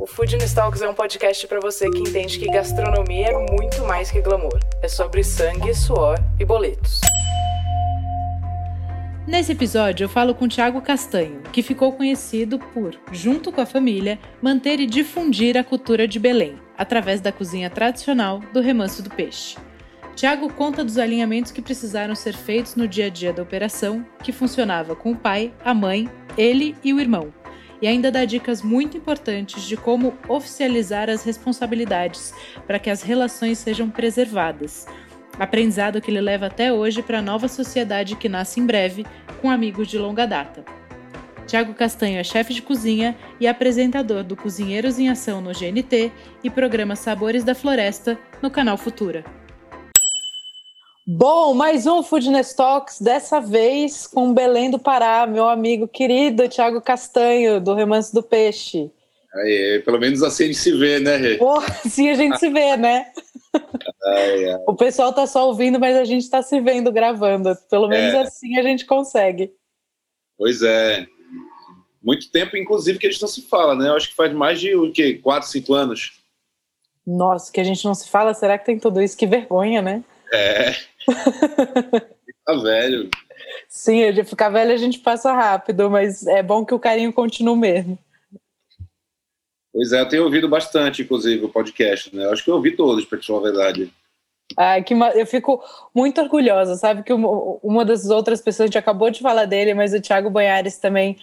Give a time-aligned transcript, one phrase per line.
[0.00, 4.12] O Food Talks é um podcast para você que entende que gastronomia é muito mais
[4.12, 4.60] que glamour.
[4.80, 7.00] É sobre sangue, suor e boletos.
[9.26, 14.20] Nesse episódio, eu falo com Tiago Castanho, que ficou conhecido por, junto com a família,
[14.40, 19.56] manter e difundir a cultura de Belém, através da cozinha tradicional do remanso do peixe.
[20.14, 24.30] Tiago conta dos alinhamentos que precisaram ser feitos no dia a dia da operação, que
[24.30, 27.32] funcionava com o pai, a mãe, ele e o irmão,
[27.80, 32.34] e ainda dá dicas muito importantes de como oficializar as responsabilidades
[32.66, 34.86] para que as relações sejam preservadas.
[35.38, 39.06] Aprendizado que ele leva até hoje para a nova sociedade que nasce em breve,
[39.40, 40.64] com amigos de longa data.
[41.46, 46.12] Tiago Castanho é chefe de cozinha e apresentador do Cozinheiros em Ação no GNT
[46.44, 49.24] e programa Sabores da Floresta no canal Futura.
[51.10, 56.82] Bom, mais um Foodness Talks, dessa vez com Belém do Pará, meu amigo querido Tiago
[56.82, 58.90] Castanho, do Remanso do Peixe.
[59.32, 61.38] Aí, pelo menos assim a gente se vê, né, Rê?
[61.40, 63.10] Oh, sim, a gente se vê, né?
[64.04, 64.64] Ai, ai.
[64.66, 67.56] O pessoal tá só ouvindo, mas a gente está se vendo gravando.
[67.70, 68.20] Pelo menos é.
[68.20, 69.50] assim a gente consegue.
[70.36, 71.06] Pois é.
[72.02, 73.88] Muito tempo, inclusive, que a gente não se fala, né?
[73.88, 75.14] Eu acho que faz mais de o quê?
[75.14, 76.20] Quatro, cinco anos.
[77.06, 79.16] Nossa, que a gente não se fala, será que tem tudo isso?
[79.16, 80.04] Que vergonha, né?
[80.30, 80.74] É.
[81.12, 83.10] Fica velho.
[83.68, 87.56] Sim, de ficar velho a gente passa rápido, mas é bom que o carinho continue
[87.56, 87.98] mesmo.
[89.72, 92.24] Pois é, eu tenho ouvido bastante, inclusive, o podcast, né?
[92.24, 93.92] Eu acho que eu ouvi todos, para te falar a verdade.
[94.56, 95.62] Ah, que eu fico
[95.94, 97.02] muito orgulhosa, sabe?
[97.02, 100.78] Que uma das outras pessoas, a gente acabou de falar dele, mas o Thiago Banhares
[100.78, 101.18] também,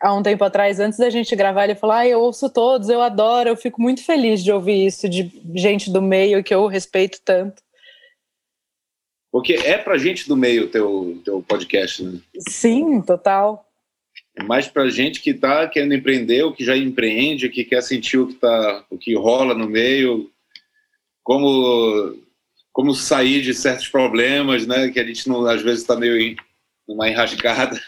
[0.00, 3.00] há um tempo atrás, antes da gente gravar, ele falou: ah, eu ouço todos, eu
[3.00, 7.18] adoro, eu fico muito feliz de ouvir isso, de gente do meio que eu respeito
[7.24, 7.62] tanto.
[9.36, 12.18] Porque é pra gente do meio o teu, teu podcast, né?
[12.48, 13.68] Sim, total.
[14.34, 18.16] É mais pra gente que tá querendo empreender, ou que já empreende, que quer sentir
[18.16, 20.30] o que, tá, o que rola no meio,
[21.22, 22.16] como,
[22.72, 24.88] como sair de certos problemas, né?
[24.88, 26.34] Que a gente não, às vezes está meio em
[26.88, 27.78] uma enrascada.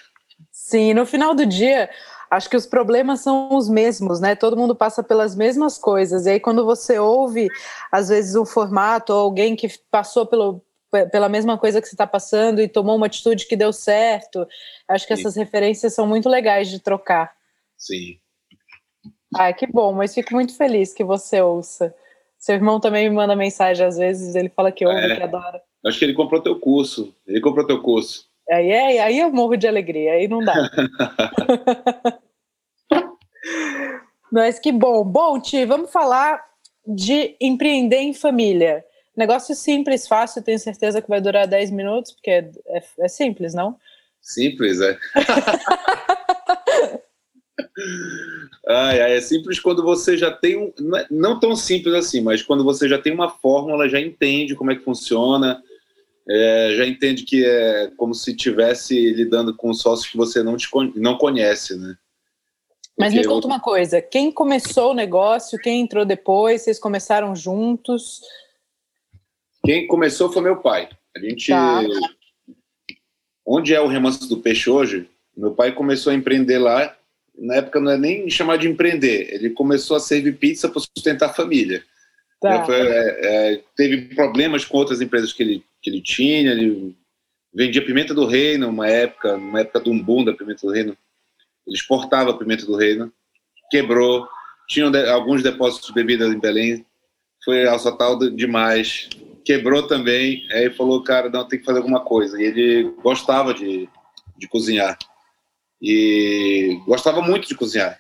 [0.53, 1.89] Sim, no final do dia,
[2.31, 4.35] acho que os problemas são os mesmos, né?
[4.35, 6.27] Todo mundo passa pelas mesmas coisas.
[6.27, 7.49] E aí, quando você ouve,
[7.91, 12.07] às vezes, um formato ou alguém que passou pelo, pela mesma coisa que você está
[12.07, 14.47] passando e tomou uma atitude que deu certo.
[14.89, 15.23] Acho que Sim.
[15.23, 17.33] essas referências são muito legais de trocar.
[17.77, 18.19] Sim.
[19.35, 21.95] Ah, que bom, mas fico muito feliz que você ouça.
[22.39, 25.61] Seu irmão também me manda mensagem às vezes, ele fala que ouve, é, que adora.
[25.85, 27.15] Acho que ele comprou teu curso.
[27.27, 28.27] Ele comprou teu curso.
[28.51, 30.55] Aí, aí, aí eu morro de alegria, aí não dá.
[34.33, 35.05] mas que bom.
[35.05, 36.43] Bom, Ti, vamos falar
[36.87, 38.85] de empreender em família.
[39.19, 43.53] Negócio simples, fácil, tenho certeza que vai durar 10 minutos, porque é, é, é simples,
[43.53, 43.77] não?
[44.23, 44.97] Simples, é.
[48.69, 50.73] ai, ai, é simples quando você já tem um.
[51.11, 54.71] Não é tão simples assim, mas quando você já tem uma fórmula, já entende como
[54.71, 55.61] é que funciona,
[56.31, 60.69] é, já entende que é como se estivesse lidando com sócios que você não, te,
[60.95, 61.97] não conhece, né?
[62.97, 63.51] Mas me conta eu...
[63.51, 68.21] uma coisa: quem começou o negócio, quem entrou depois, vocês começaram juntos?
[69.65, 70.89] Quem começou foi meu pai.
[71.17, 71.49] A gente.
[71.49, 71.83] Tá.
[73.47, 75.09] Onde é o remanso do peixe hoje?
[75.37, 76.95] Meu pai começou a empreender lá.
[77.39, 79.33] Na época não é nem chamar de empreender.
[79.33, 81.83] Ele começou a servir pizza para sustentar a família.
[82.41, 82.65] Tá.
[82.65, 86.51] Foi, é, é, teve problemas com outras empresas que ele, que ele tinha.
[86.51, 86.95] Ele
[87.55, 90.97] vendia pimenta do reino, uma época, uma época do boom da pimenta do reino.
[91.67, 93.13] Ele exportava a pimenta do reino,
[93.71, 94.27] quebrou.
[94.69, 96.85] Tinham de, alguns depósitos de bebida em Belém.
[97.45, 99.09] Foi assaltado demais
[99.49, 102.39] quebrou também, aí falou, cara, não, tem que fazer alguma coisa.
[102.39, 103.89] E ele gostava de,
[104.37, 104.99] de cozinhar.
[105.81, 107.99] E gostava muito de cozinhar.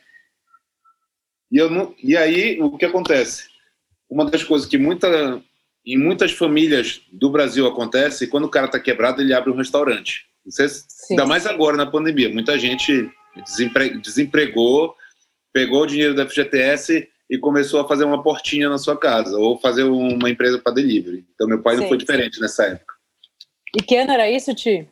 [1.50, 3.48] E, eu não, e aí, o que acontece?
[4.10, 5.42] Uma das coisas que muita,
[5.86, 10.26] em muitas famílias do Brasil acontece, quando o cara está quebrado, ele abre um restaurante.
[10.44, 10.66] Você,
[11.08, 12.28] ainda mais agora na pandemia.
[12.28, 14.94] Muita gente desempre, desempregou,
[15.50, 19.58] pegou o dinheiro da FGTS e começou a fazer uma portinha na sua casa, ou
[19.58, 21.26] fazer uma empresa para delivery.
[21.34, 22.40] Então, meu pai sim, não foi diferente sim.
[22.40, 22.94] nessa época.
[23.76, 24.88] E que ano era isso, Ti?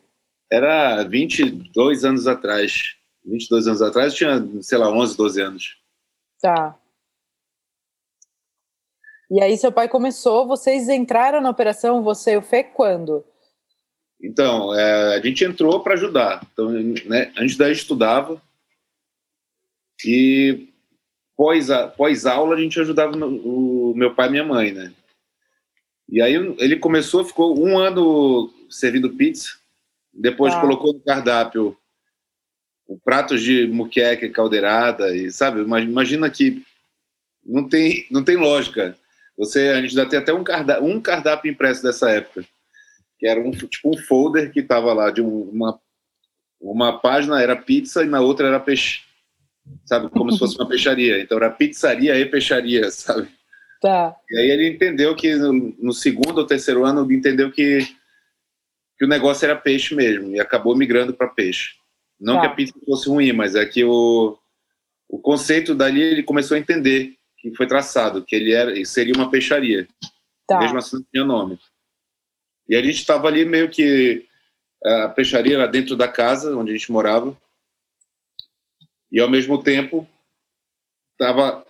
[0.51, 2.95] Era 22 anos atrás.
[3.25, 5.77] 22 anos atrás, eu tinha, sei lá, 11, 12 anos.
[6.39, 6.77] Tá.
[9.29, 13.25] E aí, seu pai começou, vocês entraram na operação, você e o Fê, quando?
[14.21, 16.47] Então, é, a gente entrou para ajudar.
[16.53, 18.41] Então, né, antes daí estudava
[20.05, 20.69] e
[21.37, 24.91] pós, a, pós aula a gente ajudava o, o meu pai e minha mãe, né?
[26.09, 29.51] E aí ele começou, ficou um ano servindo pizza,
[30.11, 30.59] depois ah.
[30.59, 31.77] colocou no cardápio
[32.87, 36.63] o pratos de muqueca caldeirada e sabe, imagina que
[37.45, 38.97] não tem não tem lógica.
[39.37, 42.45] Você a gente já tem até um cardápio, um cardápio impresso dessa época,
[43.19, 45.79] que era um tipo um folder que estava lá de uma
[46.59, 49.01] uma página era pizza e na outra era peixe,
[49.85, 51.21] sabe, como se fosse uma peixaria.
[51.21, 53.27] Então era pizzaria e peixaria, sabe?
[53.81, 54.15] Tá.
[54.29, 57.79] E aí ele entendeu que no, segundo ou terceiro ano ele entendeu que
[58.97, 61.75] que o negócio era peixe mesmo e acabou migrando para peixe.
[62.19, 62.41] Não tá.
[62.41, 64.35] que a pizza fosse ruim, mas é que o,
[65.07, 69.29] o conceito dali ele começou a entender que foi traçado, que ele era seria uma
[69.29, 69.87] peixaria.
[70.47, 70.59] Tá.
[70.59, 71.59] Mesmo assim não tinha nome.
[72.67, 74.25] E a gente estava ali meio que
[74.83, 77.37] a peixaria era dentro da casa onde a gente morava.
[79.11, 80.07] E ao mesmo tempo
[81.13, 81.65] estava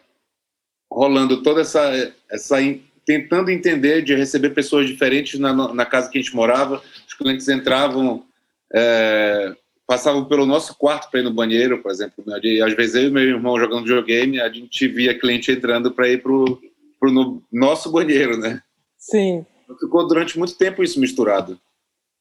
[0.91, 2.57] rolando toda essa essa
[3.05, 6.81] tentando entender de receber pessoas diferentes na, na casa que a gente morava.
[7.07, 8.25] Os clientes entravam,
[8.73, 9.55] é,
[9.87, 12.21] passavam pelo nosso quarto para ir no banheiro, por exemplo.
[12.43, 16.09] E às vezes eu e meu irmão jogando videogame, a gente via cliente entrando para
[16.09, 16.59] ir para o
[17.03, 18.61] no nosso banheiro, né?
[18.97, 19.45] Sim.
[19.79, 21.57] Ficou durante muito tempo isso misturado.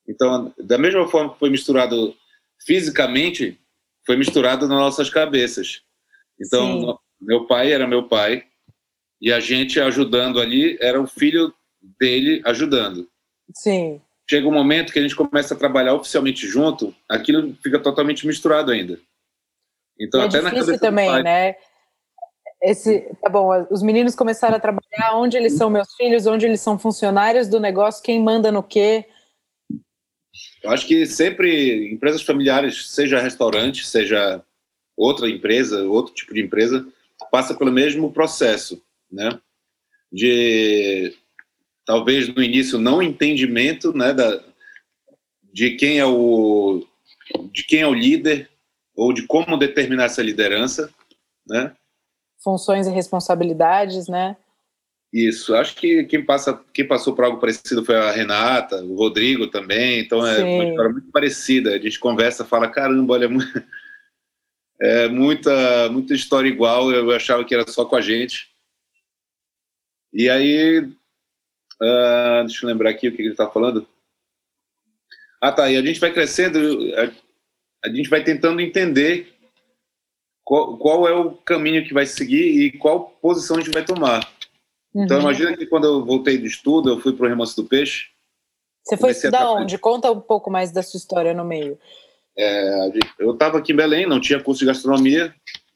[0.09, 2.15] Então, da mesma forma que foi misturado
[2.65, 3.59] fisicamente,
[4.07, 5.83] foi misturado nas nossas cabeças.
[6.41, 6.99] Então, Sim.
[7.21, 8.45] meu pai era meu pai,
[9.21, 11.53] e a gente ajudando ali era o filho
[11.99, 13.09] dele ajudando.
[13.55, 14.01] Sim.
[14.29, 18.71] Chega um momento que a gente começa a trabalhar oficialmente junto, aquilo fica totalmente misturado
[18.71, 18.99] ainda.
[19.99, 21.57] Então, é até na cabeça também, pai, né?
[22.63, 26.61] Esse, tá bom, os meninos começaram a trabalhar onde eles são meus filhos, onde eles
[26.61, 29.07] são funcionários do negócio, quem manda no quê.
[30.67, 34.43] Eu acho que sempre empresas familiares, seja restaurante, seja
[34.97, 36.87] outra empresa, outro tipo de empresa,
[37.31, 39.39] passa pelo mesmo processo né?
[40.13, 41.15] De
[41.85, 44.43] talvez no início não entendimento, né, da,
[45.53, 46.85] de quem é o
[47.53, 48.49] de quem é o líder
[48.95, 50.93] ou de como determinar essa liderança,
[51.47, 51.75] né?
[52.39, 54.37] Funções e responsabilidades, né?
[55.13, 59.47] Isso, acho que quem, passa, quem passou por algo parecido foi a Renata, o Rodrigo
[59.47, 60.43] também, então é Sim.
[60.43, 61.75] uma história muito parecida.
[61.75, 63.29] A gente conversa, fala, caramba, olha,
[64.81, 68.51] é muita, muita história igual, eu achava que era só com a gente.
[70.13, 73.87] E aí, uh, deixa eu lembrar aqui o que ele está falando.
[75.41, 75.71] Ah, tá.
[75.71, 76.59] E a gente vai crescendo,
[76.97, 79.33] a, a gente vai tentando entender
[80.45, 84.36] qual, qual, é o caminho que vai seguir e qual posição a gente vai tomar.
[84.97, 85.05] Então, uhum.
[85.05, 88.07] Então, imagina que quando eu voltei do estudo, eu fui para o Remanso do Peixe.
[88.83, 89.77] Você foi estudar onde?
[89.77, 91.79] Conta um pouco mais da sua história no meio.
[92.39, 95.35] É, eu estava aqui em Belém, não tinha curso de gastronomia.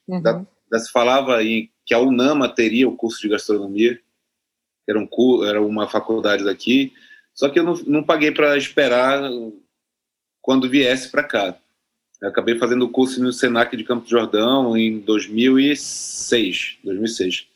[0.09, 0.23] Uhum.
[0.23, 4.01] Da, da, se falava em, que a UNAMA teria o curso de gastronomia
[4.89, 6.93] era, um, era uma faculdade daqui,
[7.35, 9.23] só que eu não, não paguei para esperar
[10.43, 11.57] quando viesse para cá.
[12.21, 16.79] Eu acabei fazendo o curso no Senac de Campo Jordão em 2006.
[16.85, 17.50] 2006.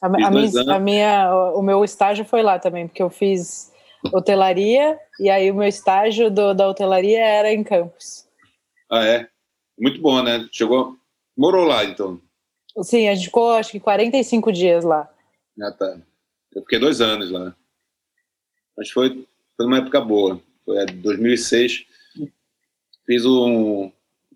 [0.00, 3.70] A, a, minha, a, minha, o meu estágio foi lá também, porque eu fiz
[4.12, 8.26] hotelaria e aí o meu estágio do, da hotelaria era em Campos.
[8.90, 9.28] Ah, é?
[9.78, 10.48] Muito bom, né?
[10.50, 10.96] Chegou,
[11.36, 12.20] morou lá, então?
[12.82, 15.08] Sim, a gente ficou acho que 45 dias lá.
[15.60, 16.00] Ah, tá.
[16.54, 17.54] Eu fiquei dois anos lá.
[18.76, 19.26] Mas foi,
[19.56, 20.40] foi uma época boa.
[20.64, 21.84] Foi 2006.
[23.06, 23.92] Fiz um.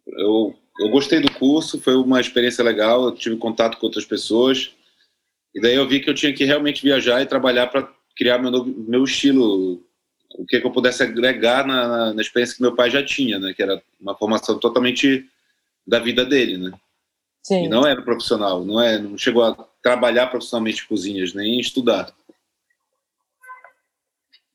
[0.07, 3.05] Eu, eu gostei do curso, foi uma experiência legal.
[3.05, 4.75] Eu tive contato com outras pessoas.
[5.55, 8.51] E daí eu vi que eu tinha que realmente viajar e trabalhar para criar meu,
[8.51, 9.83] novo, meu estilo,
[10.37, 13.39] o que, que eu pudesse agregar na, na, na, experiência que meu pai já tinha,
[13.39, 13.53] né?
[13.55, 15.29] Que era uma formação totalmente
[15.87, 16.73] da vida dele, né?
[17.43, 17.67] Sim.
[17.67, 22.13] E não era profissional, não é, não chegou a trabalhar profissionalmente cozinhas, nem estudar.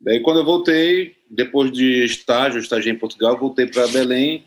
[0.02, 4.46] Daí quando eu voltei, depois de estágio, estagiei em Portugal, voltei para Belém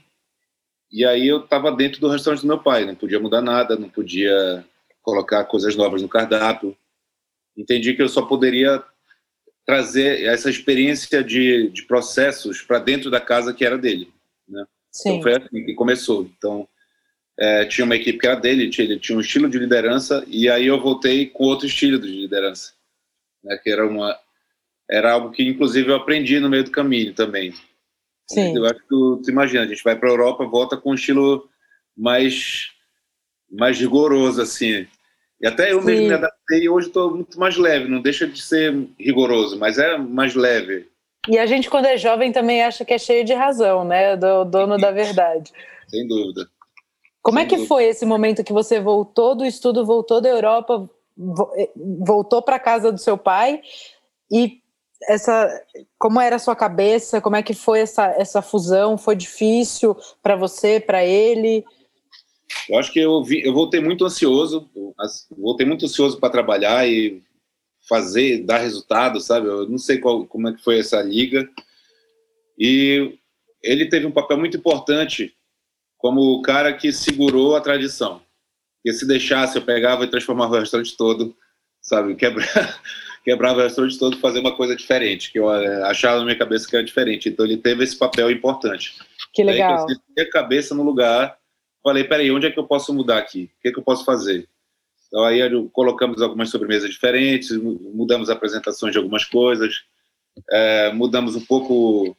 [0.91, 3.89] e aí eu estava dentro do restaurante do meu pai, não podia mudar nada, não
[3.89, 4.65] podia
[5.03, 6.77] colocar coisas novas no cardápio.
[7.57, 8.83] Entendi que eu só poderia
[9.65, 14.13] trazer essa experiência de, de processos para dentro da casa que era dele,
[14.49, 14.65] né?
[14.91, 15.11] Sim.
[15.11, 16.23] Então foi assim que começou.
[16.37, 16.69] Então
[17.39, 20.49] é, tinha uma equipe que era dele, tinha, ele tinha um estilo de liderança, e
[20.49, 22.73] aí eu voltei com outro estilo de liderança,
[23.43, 24.19] né, que era uma
[24.91, 27.55] era algo que inclusive eu aprendi no meio do caminho também.
[28.29, 28.55] Sim.
[28.57, 30.95] Eu acho que tu, tu imagina, a gente vai para a Europa, volta com um
[30.95, 31.49] estilo
[31.97, 32.71] mais
[33.51, 34.87] mais rigoroso assim.
[35.43, 35.87] E até eu Sim.
[35.87, 39.77] mesmo me adaptei e hoje estou muito mais leve, não deixa de ser rigoroso, mas
[39.77, 40.89] é mais leve.
[41.29, 44.17] E a gente, quando é jovem, também acha que é cheio de razão, né?
[44.17, 45.53] Do dono da verdade.
[45.89, 46.49] Sem dúvida.
[47.21, 47.69] Como Sem é que dúvida.
[47.69, 50.89] foi esse momento que você voltou do estudo, voltou da Europa,
[51.57, 51.71] eh,
[52.05, 53.61] voltou para casa do seu pai
[54.31, 54.61] e
[55.09, 55.49] essa
[55.99, 60.37] como era a sua cabeça como é que foi essa, essa fusão foi difícil para
[60.37, 61.65] você para ele
[62.69, 64.71] eu acho que eu, vi, eu voltei muito ansioso
[65.37, 67.23] voltei muito ansioso para trabalhar e
[67.89, 71.49] fazer dar resultado sabe eu não sei qual, como é que foi essa liga
[72.59, 73.19] e
[73.63, 75.35] ele teve um papel muito importante
[75.97, 78.23] como o cara que segurou a tradição
[78.77, 81.37] porque se deixasse eu pegava e transformava o restaurante todo
[81.81, 82.81] sabe quebrar
[83.25, 86.69] quebrava o restaurante todo fazer uma coisa diferente, que eu eh, achava na minha cabeça
[86.69, 87.29] que era diferente.
[87.29, 88.95] Então ele teve esse papel importante.
[89.33, 89.87] Que legal.
[89.89, 91.37] Aí, eu a cabeça no lugar,
[91.83, 93.51] falei, peraí, onde é que eu posso mudar aqui?
[93.59, 94.49] O que é que eu posso fazer?
[95.07, 95.41] Então aí
[95.73, 99.83] colocamos algumas sobremesas diferentes, mudamos apresentações de algumas coisas,
[100.51, 102.17] é, mudamos um pouco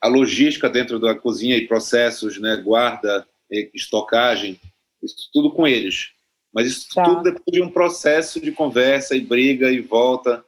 [0.00, 3.26] a logística dentro da cozinha e processos, né, guarda,
[3.74, 4.58] estocagem,
[5.02, 6.12] isso tudo com eles.
[6.52, 7.04] Mas isso tá.
[7.04, 10.44] tudo depois de um processo de conversa e briga e volta.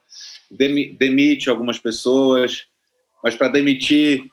[0.51, 2.67] Demite algumas pessoas,
[3.23, 4.25] mas para demitir,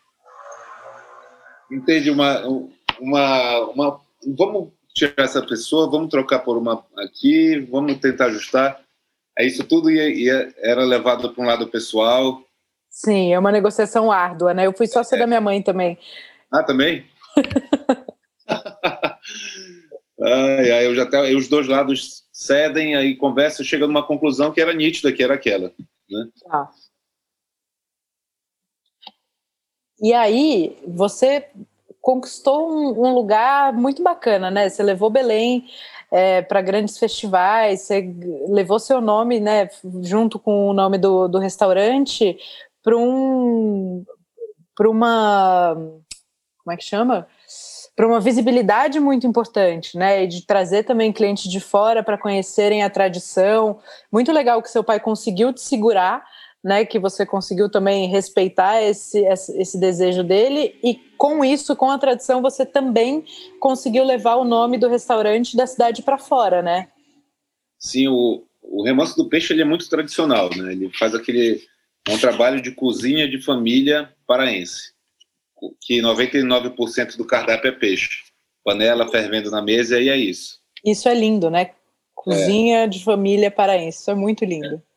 [1.72, 2.10] entende?
[2.10, 2.42] Uma,
[3.02, 4.02] uma, uma.
[4.38, 8.80] Vamos tirar essa pessoa, vamos trocar por uma aqui, vamos tentar ajustar.
[9.38, 12.44] É isso tudo ia, ia era levado para um lado pessoal.
[12.90, 14.68] Sim, é uma negociação árdua, né?
[14.68, 15.20] Eu fui sócia é.
[15.20, 15.98] da minha mãe também.
[16.52, 17.06] Ah, também?
[20.24, 24.62] Ai, ai, eu já até, os dois lados cedem, aí conversa, chega numa conclusão que
[24.62, 25.74] era nítida, que era aquela.
[26.08, 26.30] Né?
[26.44, 26.70] Tá.
[30.00, 31.50] E aí, você
[32.02, 34.68] conquistou um, um, lugar muito bacana, né?
[34.68, 35.66] Você levou Belém
[36.12, 38.14] é, para grandes festivais, você
[38.48, 39.70] levou seu nome, né,
[40.02, 42.38] junto com o nome do, do restaurante,
[42.84, 44.04] para um,
[44.76, 45.76] para uma,
[46.64, 47.28] como é que chama?
[47.96, 50.24] para uma visibilidade muito importante, né?
[50.24, 53.80] E de trazer também clientes de fora para conhecerem a tradição.
[54.12, 56.24] Muito legal que seu pai conseguiu te segurar,
[56.64, 56.86] né?
[56.86, 62.42] Que você conseguiu também respeitar esse, esse desejo dele e com isso, com a tradição,
[62.42, 63.24] você também
[63.60, 66.88] conseguiu levar o nome do restaurante da cidade para fora, né?
[67.80, 70.72] Sim, o, o remanso do peixe ele é muito tradicional, né?
[70.72, 71.62] Ele faz aquele
[72.10, 74.92] um trabalho de cozinha de família paraense
[75.80, 78.24] que 99% do cardápio é peixe.
[78.64, 80.60] Panela fervendo na mesa e é isso.
[80.84, 81.72] Isso é lindo, né?
[82.16, 82.88] Cozinha é.
[82.88, 84.76] de família paraense, isso é muito lindo.
[84.76, 84.91] É.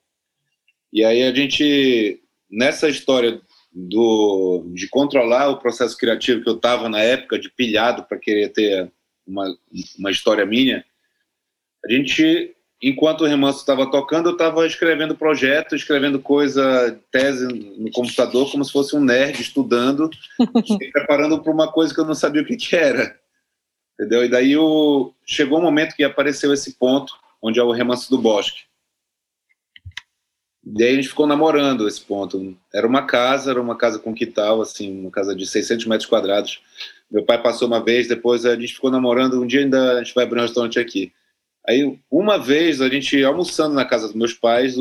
[0.95, 3.41] E aí a gente, nessa história
[3.73, 8.51] do, de controlar o processo criativo que eu estava na época, de pilhado para querer
[8.51, 8.93] ter
[9.27, 9.53] uma,
[9.99, 10.85] uma história minha,
[11.85, 17.91] a gente enquanto o Remanso estava tocando, eu estava escrevendo projeto, escrevendo coisa, tese no
[17.91, 20.11] computador, como se fosse um nerd estudando,
[20.93, 23.19] preparando para uma coisa que eu não sabia o que, que era.
[23.95, 24.25] Entendeu?
[24.25, 25.15] E daí o...
[25.25, 28.65] chegou um momento que apareceu esse ponto, onde é o Remanso do Bosque.
[30.67, 32.57] E aí a gente ficou namorando esse ponto.
[32.73, 36.63] Era uma casa, era uma casa com quintal, assim, uma casa de 600 metros quadrados.
[37.11, 39.41] Meu pai passou uma vez, depois a gente ficou namorando.
[39.41, 41.13] Um dia ainda a gente vai abrir um restaurante aqui.
[41.67, 44.77] Aí, uma vez, a gente almoçando na casa dos meus pais,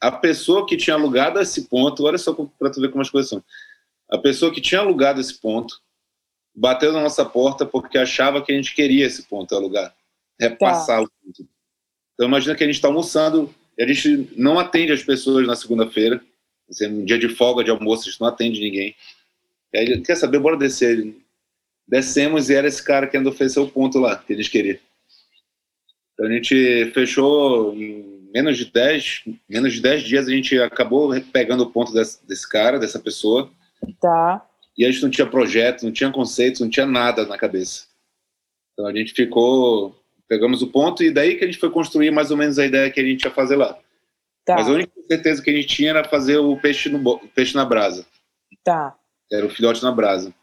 [0.00, 3.30] a pessoa que tinha alugado esse ponto, olha só para tu ver como as coisas
[3.30, 3.42] são.
[4.10, 5.80] A pessoa que tinha alugado esse ponto
[6.54, 9.94] bateu na nossa porta porque achava que a gente queria esse ponto alugar,
[10.38, 11.02] repassar tá.
[11.02, 11.48] o ponto.
[12.14, 15.56] Então, imagina que a gente está almoçando e a gente não atende as pessoas na
[15.56, 16.20] segunda-feira,
[16.68, 18.94] assim, um dia de folga de almoço, a gente não atende ninguém.
[19.72, 21.14] E aí, quer saber, bora descer.
[21.86, 24.78] Descemos e era esse cara que ainda ofereceu o ponto lá, que eles queriam.
[26.14, 31.10] Então a gente fechou em menos de 10, menos de 10 dias a gente acabou
[31.32, 33.50] pegando o ponto desse, desse cara, dessa pessoa.
[34.00, 34.44] Tá.
[34.76, 37.86] E a gente não tinha projeto, não tinha conceito, não tinha nada na cabeça.
[38.72, 39.96] Então a gente ficou,
[40.28, 42.90] pegamos o ponto e daí que a gente foi construir mais ou menos a ideia
[42.90, 43.78] que a gente ia fazer lá.
[44.44, 44.56] Tá.
[44.56, 47.64] Mas a única certeza que a gente tinha era fazer o peixe, no, peixe na
[47.64, 48.06] brasa.
[48.62, 48.96] Tá.
[49.32, 50.34] Era o filhote na brasa.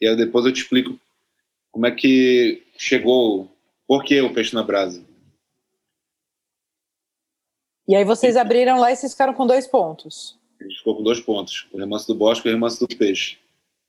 [0.00, 0.98] E aí depois eu te explico
[1.70, 3.50] como é que chegou
[3.86, 5.04] por que o peixe na brasa?
[7.86, 10.38] E aí vocês abriram lá e vocês ficaram com dois pontos.
[10.60, 13.38] A gente ficou com dois pontos, o remanso do bosque e o remanso do peixe.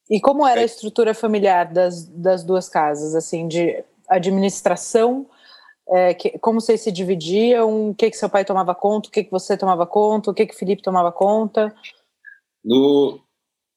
[0.10, 0.64] E como era é.
[0.64, 5.28] a estrutura familiar das, das duas casas, assim, de administração,
[5.90, 9.24] é, que, como vocês se dividiam, o que que seu pai tomava conta, o que
[9.24, 11.74] que você tomava conta, o que que Felipe tomava conta?
[12.64, 13.20] No,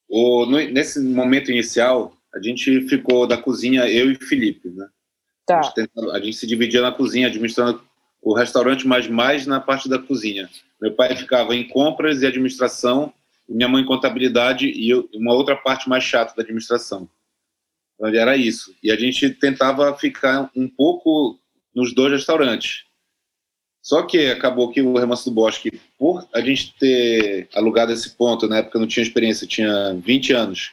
[0.08, 4.86] o, no, nesse momento inicial, a gente ficou da cozinha, eu e Felipe, né?
[5.46, 5.60] Tá.
[5.60, 7.82] A, gente a gente se dividia na cozinha, administrando
[8.22, 10.48] o restaurante, mas mais na parte da cozinha.
[10.80, 13.12] Meu pai ficava em compras e administração
[13.48, 17.08] minha mãe contabilidade e eu, uma outra parte mais chata da administração.
[18.00, 18.74] Era isso.
[18.82, 21.38] E a gente tentava ficar um pouco
[21.74, 22.84] nos dois restaurantes.
[23.82, 28.46] Só que acabou que o Remanso do Bosque, por a gente ter alugado esse ponto,
[28.46, 30.72] na época eu não tinha experiência, tinha 20 anos.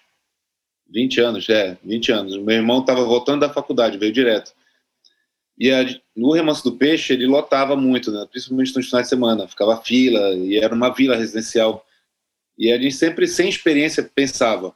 [0.90, 2.38] 20 anos, é, 20 anos.
[2.38, 4.54] Meu irmão estava voltando da faculdade, veio direto.
[5.58, 8.28] E a, no Remanso do Peixe, ele lotava muito, né?
[8.30, 9.48] principalmente nos finais de semana.
[9.48, 11.86] Ficava fila, e era uma vila residencial.
[12.58, 14.76] E a gente sempre, sem experiência, pensava: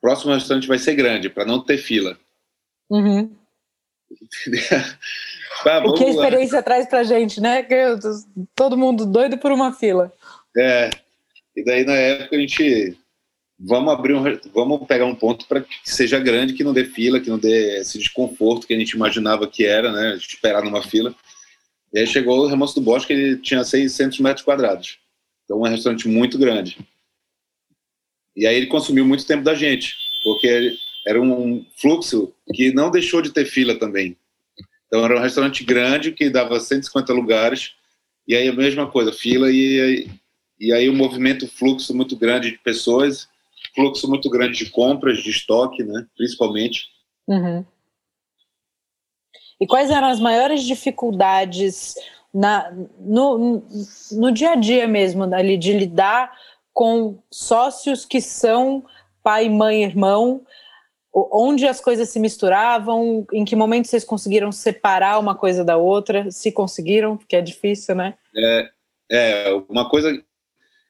[0.00, 2.18] próximo restaurante vai ser grande, para não ter fila.
[2.90, 3.30] Uhum.
[5.62, 6.62] Tá, o que a experiência lá.
[6.62, 7.62] traz pra gente, né?
[7.62, 7.76] Que
[8.54, 10.10] todo mundo doido por uma fila.
[10.56, 10.88] É.
[11.54, 12.96] E daí na época a gente
[13.58, 14.22] vamos abrir um,
[14.54, 17.78] vamos pegar um ponto para que seja grande, que não dê fila, que não dê
[17.80, 20.16] esse desconforto que a gente imaginava que era, né?
[20.16, 21.14] Esperar numa fila.
[21.92, 24.98] E aí chegou o Remanso do Bosque, ele tinha 600 metros quadrados.
[25.44, 26.78] Então um restaurante muito grande.
[28.40, 30.74] E aí ele consumiu muito tempo da gente, porque
[31.06, 34.16] era um fluxo que não deixou de ter fila também.
[34.86, 37.72] Então era um restaurante grande que dava 150 lugares,
[38.26, 40.08] e aí a mesma coisa, fila, e,
[40.58, 43.28] e aí o um movimento, fluxo muito grande de pessoas,
[43.74, 46.86] fluxo muito grande de compras, de estoque, né, principalmente.
[47.28, 47.62] Uhum.
[49.60, 51.94] E quais eram as maiores dificuldades
[52.32, 53.62] na, no,
[54.12, 56.32] no dia a dia mesmo, ali, de lidar
[56.72, 58.84] com sócios que são
[59.22, 60.44] pai, mãe, irmão,
[61.12, 66.30] onde as coisas se misturavam, em que momento vocês conseguiram separar uma coisa da outra,
[66.30, 68.14] se conseguiram, porque é difícil, né?
[68.36, 68.70] É,
[69.10, 70.22] é uma coisa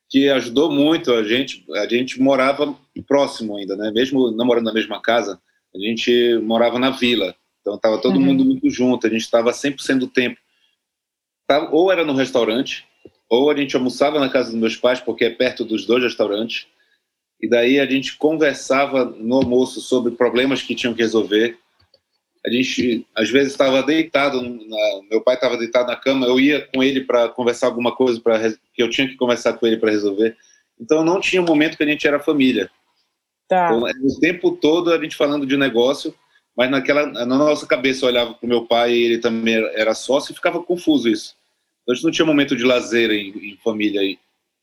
[0.08, 3.90] que ajudou muito a gente, a gente morava próximo ainda, né?
[3.92, 5.40] Mesmo não morando na mesma casa,
[5.74, 8.26] a gente morava na vila, então estava todo uhum.
[8.26, 10.38] mundo muito junto, a gente estava 100% do tempo.
[11.72, 12.86] Ou era no restaurante,
[13.30, 16.66] ou a gente almoçava na casa dos meus pais, porque é perto dos dois restaurantes,
[17.40, 21.56] e daí a gente conversava no almoço sobre problemas que tinham que resolver.
[22.44, 26.66] A gente, às vezes, estava deitado, na, meu pai estava deitado na cama, eu ia
[26.74, 29.90] com ele para conversar alguma coisa para que eu tinha que conversar com ele para
[29.90, 30.36] resolver.
[30.78, 32.70] Então, não tinha um momento que a gente era família.
[33.48, 33.66] Tá.
[33.66, 36.14] Então, o tempo todo a gente falando de negócio,
[36.56, 40.32] mas naquela, na nossa cabeça eu olhava para o meu pai, ele também era sócio,
[40.32, 41.39] e ficava confuso isso.
[41.82, 44.00] Então, a gente não tinha momento de lazer em, em família,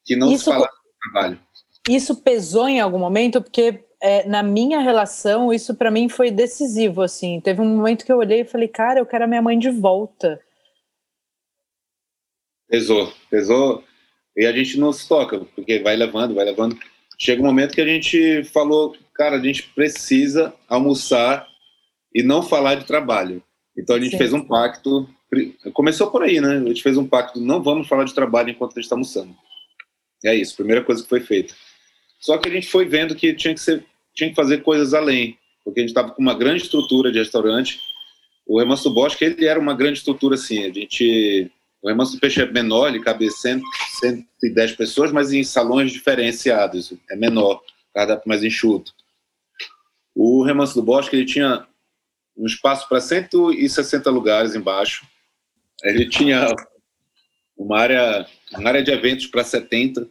[0.05, 1.39] que não isso se falava do trabalho.
[1.89, 7.01] Isso pesou em algum momento, porque é, na minha relação, isso para mim foi decisivo,
[7.01, 7.39] assim.
[7.41, 9.69] Teve um momento que eu olhei e falei, cara, eu quero a minha mãe de
[9.69, 10.39] volta.
[12.67, 13.83] Pesou, pesou.
[14.35, 16.77] E a gente não se toca, porque vai levando, vai levando.
[17.17, 21.47] Chega um momento que a gente falou, cara, a gente precisa almoçar
[22.13, 23.41] e não falar de trabalho.
[23.75, 24.17] Então a gente Sim.
[24.17, 25.09] fez um pacto.
[25.73, 26.57] Começou por aí, né?
[26.57, 29.35] A gente fez um pacto, não vamos falar de trabalho enquanto a gente está almoçando.
[30.23, 31.53] É isso, primeira coisa que foi feita.
[32.19, 35.37] Só que a gente foi vendo que tinha que, ser, tinha que fazer coisas além,
[35.63, 37.79] porque a gente estava com uma grande estrutura de restaurante.
[38.45, 40.63] O Remanso Bosque, ele era uma grande estrutura, assim.
[40.63, 43.61] A gente, o Remanso do Peixe é menor, ele cabe 100,
[43.99, 46.93] 110 pessoas, mas em salões diferenciados.
[47.09, 47.61] É menor,
[47.93, 48.93] cada mais enxuto.
[50.15, 51.67] O Remanso do Bosque, ele tinha
[52.35, 55.05] um espaço para 160 lugares embaixo.
[55.83, 56.47] Ele tinha
[57.57, 60.07] uma área, uma área de eventos para 70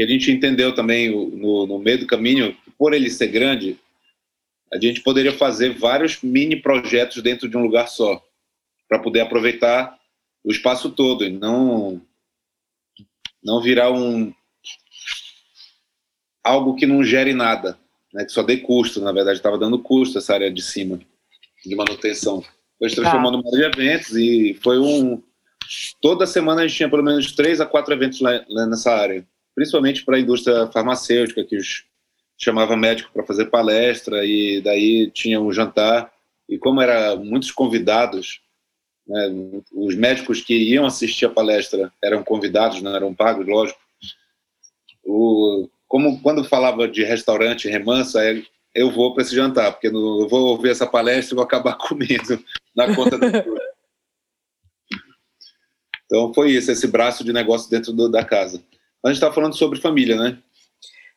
[0.00, 3.78] que a gente entendeu também no, no meio do caminho, por ele ser grande,
[4.72, 8.24] a gente poderia fazer vários mini projetos dentro de um lugar só,
[8.88, 9.98] para poder aproveitar
[10.42, 12.00] o espaço todo e não
[13.42, 14.32] não virar um
[16.42, 17.78] algo que não gere nada,
[18.12, 20.98] né, que só dê custo, na verdade estava dando custo essa área de cima
[21.64, 22.42] de manutenção.
[22.80, 25.22] Foi se transformou numa área de eventos e foi um
[26.00, 29.24] toda semana a gente tinha pelo menos três a quatro eventos lá, lá nessa área.
[29.54, 31.84] Principalmente para a indústria farmacêutica, que os
[32.38, 36.10] chamava médico para fazer palestra e daí tinha um jantar.
[36.48, 38.40] E como era muitos convidados,
[39.06, 39.30] né,
[39.72, 43.78] os médicos que iam assistir a palestra eram convidados, não eram pagos, lógico.
[45.04, 48.20] O, como quando falava de restaurante remansa,
[48.74, 51.76] eu vou para esse jantar, porque não, eu vou ouvir essa palestra e vou acabar
[51.78, 52.42] comendo
[52.74, 53.26] na conta do
[56.06, 58.60] Então foi isso, esse braço de negócio dentro do, da casa.
[59.04, 60.38] A gente está falando sobre família, né?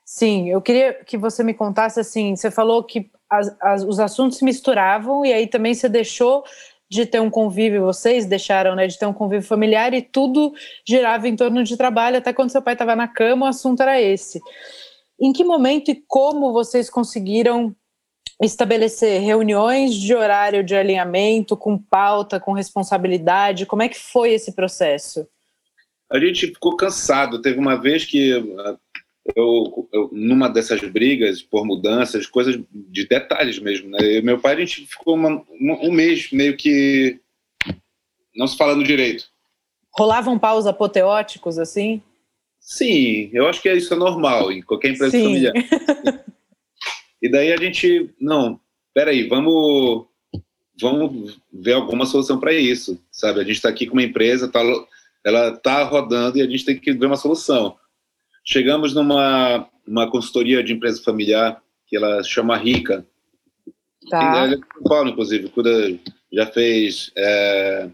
[0.06, 2.36] Sim, eu queria que você me contasse assim.
[2.36, 6.44] Você falou que as, as, os assuntos se misturavam e aí também você deixou
[6.88, 10.54] de ter um convívio, vocês deixaram, né, de ter um convívio familiar e tudo
[10.88, 12.18] girava em torno de trabalho.
[12.18, 14.40] Até quando seu pai estava na cama, o assunto era esse.
[15.20, 17.76] Em que momento e como vocês conseguiram
[18.42, 23.66] estabelecer reuniões de horário de alinhamento, com pauta, com responsabilidade?
[23.66, 25.28] Como é que foi esse processo?
[26.14, 27.42] a gente ficou cansado.
[27.42, 28.30] Teve uma vez que
[29.36, 33.98] eu, eu, numa dessas brigas por mudanças, coisas de detalhes mesmo, né?
[34.02, 37.20] Eu, meu pai, a gente ficou uma, um mês meio que
[38.36, 39.26] não se falando direito.
[39.92, 42.00] Rolavam paus apoteóticos, assim?
[42.60, 45.24] Sim, eu acho que isso é normal em qualquer empresa Sim.
[45.24, 45.54] familiar.
[47.24, 48.60] e daí a gente, não,
[48.94, 50.08] peraí, vamos,
[50.78, 53.40] vamos ver alguma solução para isso, sabe?
[53.40, 54.60] A gente está aqui com uma empresa, tá,
[55.24, 57.78] ela está rodando e a gente tem que ver uma solução.
[58.44, 63.08] Chegamos numa uma consultoria de empresa familiar que ela chama Rica.
[64.10, 64.44] Tá.
[64.44, 65.98] Ela é São Paulo, inclusive, cuida,
[66.30, 67.90] já fez é,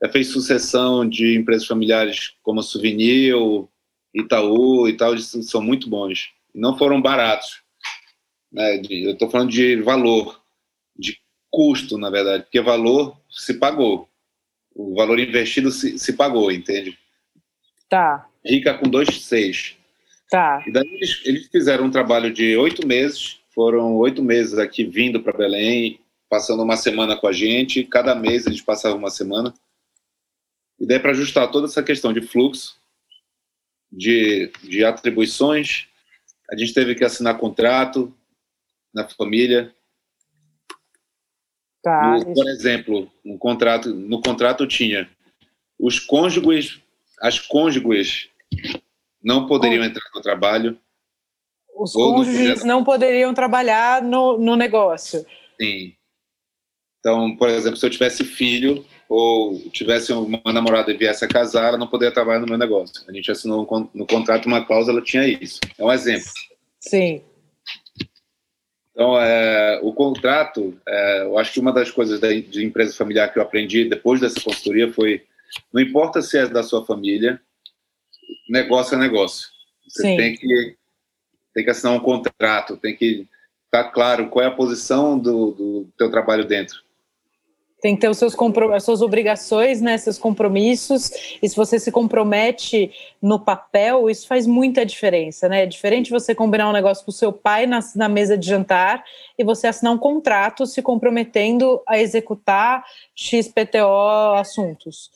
[0.00, 3.34] já fez sucessão de empresas familiares como a Souvenir,
[4.14, 6.30] Itaú e tal, eles são muito bons.
[6.54, 7.66] Não foram baratos.
[8.52, 8.80] Né?
[8.90, 10.40] Eu estou falando de valor,
[10.96, 11.18] de
[11.50, 14.08] custo, na verdade, porque valor se pagou.
[14.74, 16.96] O valor investido se, se pagou, entende?
[17.88, 18.28] Tá.
[18.44, 19.76] Rica com dois seis.
[20.30, 20.62] Tá.
[20.66, 25.22] E daí eles, eles fizeram um trabalho de oito meses, foram oito meses aqui vindo
[25.22, 27.84] para Belém, passando uma semana com a gente.
[27.84, 29.54] Cada mês eles passavam uma semana.
[30.78, 32.76] E daí para ajustar toda essa questão de fluxo,
[33.90, 35.86] de, de atribuições,
[36.50, 38.14] a gente teve que assinar contrato
[38.92, 39.74] na família.
[41.82, 45.08] Tá, no, por exemplo, um contrato, no contrato tinha
[45.78, 46.80] os cônjuges,
[47.20, 48.28] as cônjuges
[49.22, 50.78] não poderiam entrar no trabalho.
[51.76, 55.24] Os cônjuges não poderiam trabalhar no, no negócio.
[55.60, 55.94] Sim.
[56.98, 61.68] Então, por exemplo, se eu tivesse filho ou tivesse uma namorada e viesse a casar,
[61.68, 63.04] ela não poderia trabalhar no meu negócio.
[63.08, 65.60] A gente assinou no contrato uma cláusula, tinha isso.
[65.78, 66.28] É um exemplo.
[66.80, 67.22] Sim.
[68.98, 73.32] Então, é, o contrato, é, eu acho que uma das coisas da, de empresa familiar
[73.32, 75.24] que eu aprendi depois dessa consultoria foi:
[75.72, 77.40] não importa se é da sua família,
[78.50, 79.50] negócio é negócio.
[79.86, 80.16] Você Sim.
[80.16, 80.76] tem que,
[81.54, 83.28] tem que assinar um contrato, tem que
[83.66, 86.82] estar tá claro qual é a posição do, do teu trabalho dentro.
[87.80, 88.34] Tem que ter os seus
[88.74, 91.10] as suas obrigações, né, seus compromissos,
[91.40, 92.90] e se você se compromete
[93.22, 95.62] no papel, isso faz muita diferença, né?
[95.62, 99.04] É diferente você combinar um negócio com o seu pai na, na mesa de jantar
[99.38, 105.10] e você assinar um contrato se comprometendo a executar XPTO assuntos.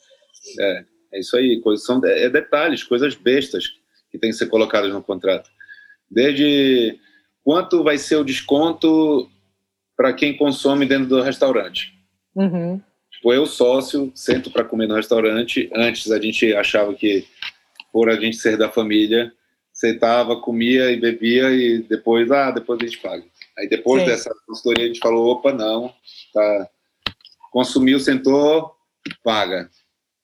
[0.57, 3.65] É, é isso aí, são é detalhes, coisas bestas
[4.09, 5.49] que tem que ser colocadas no contrato.
[6.09, 6.97] Desde
[7.43, 9.29] quanto vai ser o desconto
[9.97, 11.92] para quem consome dentro do restaurante
[12.35, 12.81] Uhum.
[13.11, 15.69] Tipo, eu, sócio, sento para comer no restaurante.
[15.73, 17.25] Antes a gente achava que,
[17.91, 19.31] por a gente ser da família,
[19.71, 23.23] sentava, comia e bebia e depois, ah, depois a gente paga.
[23.57, 24.09] Aí depois Sim.
[24.09, 25.93] dessa consultoria a gente falou, opa, não,
[26.33, 26.69] tá,
[27.51, 28.75] consumiu, sentou,
[29.23, 29.69] paga.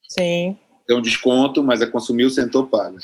[0.08, 0.58] Sim.
[0.88, 2.98] Tem um desconto, mas é consumiu, sentou, paga.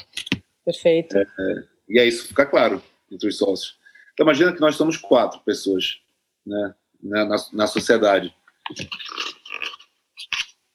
[0.64, 1.18] Perfeito.
[1.18, 3.78] É, é, e é isso fica claro entre os sócios.
[4.14, 6.00] Então imagina que nós somos quatro pessoas
[6.46, 8.34] né, na, na sociedade.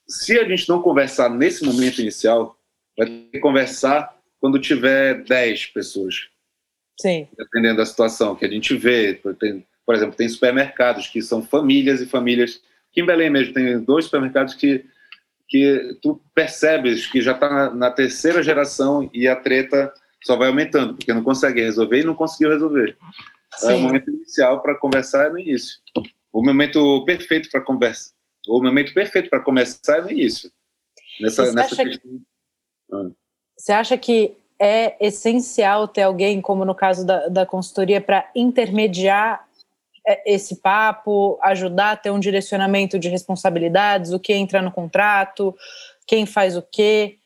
[0.08, 2.58] Se a gente não conversar nesse momento inicial,
[2.96, 6.28] vai ter que conversar quando tiver 10 pessoas.
[7.00, 7.28] Sim.
[7.36, 9.14] Dependendo da situação que a gente vê.
[9.38, 12.60] Tem, por exemplo, tem supermercados que são famílias e famílias.
[12.90, 14.84] Aqui em Belém mesmo tem dois supermercados que,
[15.48, 20.48] que tu percebes que já está na, na, terceira geração e a treta só vai
[20.48, 22.96] aumentando, porque não consegue resolver e não conseguiu resolver.
[23.56, 23.72] Sim.
[23.72, 25.78] É o momento inicial para conversar é no início.
[26.32, 28.12] O momento perfeito para conversa.
[28.46, 30.50] O momento perfeito para começar é início.
[31.20, 32.22] Nessa, você, nessa acha que,
[32.92, 33.10] ah.
[33.56, 39.46] você acha que é essencial ter alguém, como no caso da, da consultoria, para intermediar
[40.06, 45.54] é, esse papo, ajudar a ter um direcionamento de responsabilidades, o que entra no contrato,
[46.06, 47.18] quem faz o quê?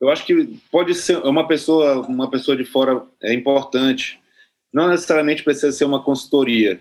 [0.00, 4.18] Eu acho que pode ser uma pessoa, uma pessoa de fora é importante.
[4.72, 6.80] Não necessariamente precisa ser uma consultoria.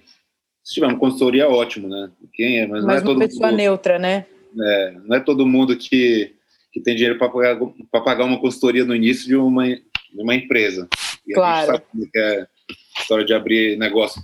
[0.69, 2.11] Se tiver uma consultoria, ótimo, né?
[2.31, 4.27] Quem é, mas, mas não é todo pessoa mundo, neutra, né?
[4.55, 6.35] É, não é todo mundo que,
[6.71, 7.59] que tem dinheiro para pagar,
[7.91, 9.81] pagar uma consultoria no início de uma, de
[10.21, 10.87] uma empresa.
[11.27, 11.71] E claro.
[11.71, 14.21] a gente sabe que é a história de abrir negócio.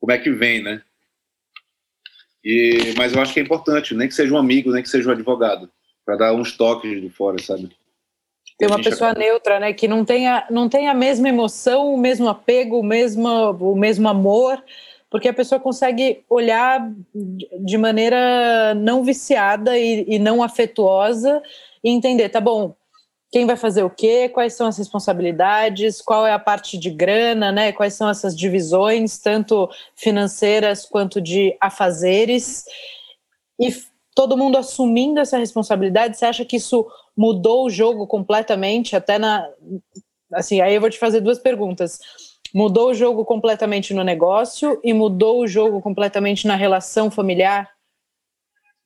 [0.00, 0.80] Como é que vem, né?
[2.42, 5.10] E, mas eu acho que é importante, nem que seja um amigo, nem que seja
[5.10, 5.70] um advogado,
[6.06, 7.68] para dar uns toques de fora, sabe?
[8.58, 9.26] Ter uma pessoa acaba...
[9.26, 9.74] neutra, né?
[9.74, 14.08] Que não tenha, não tenha a mesma emoção, o mesmo apego, o mesmo, o mesmo
[14.08, 14.62] amor,
[15.12, 16.90] porque a pessoa consegue olhar
[17.60, 21.42] de maneira não viciada e, e não afetuosa
[21.84, 22.74] e entender, tá bom,
[23.30, 27.52] quem vai fazer o quê, quais são as responsabilidades, qual é a parte de grana,
[27.52, 27.72] né?
[27.72, 32.64] Quais são essas divisões, tanto financeiras quanto de afazeres.
[33.60, 33.70] E
[34.14, 39.46] todo mundo assumindo essa responsabilidade, você acha que isso mudou o jogo completamente, até na,
[40.32, 41.98] assim, aí eu vou te fazer duas perguntas.
[42.54, 47.70] Mudou o jogo completamente no negócio e mudou o jogo completamente na relação familiar?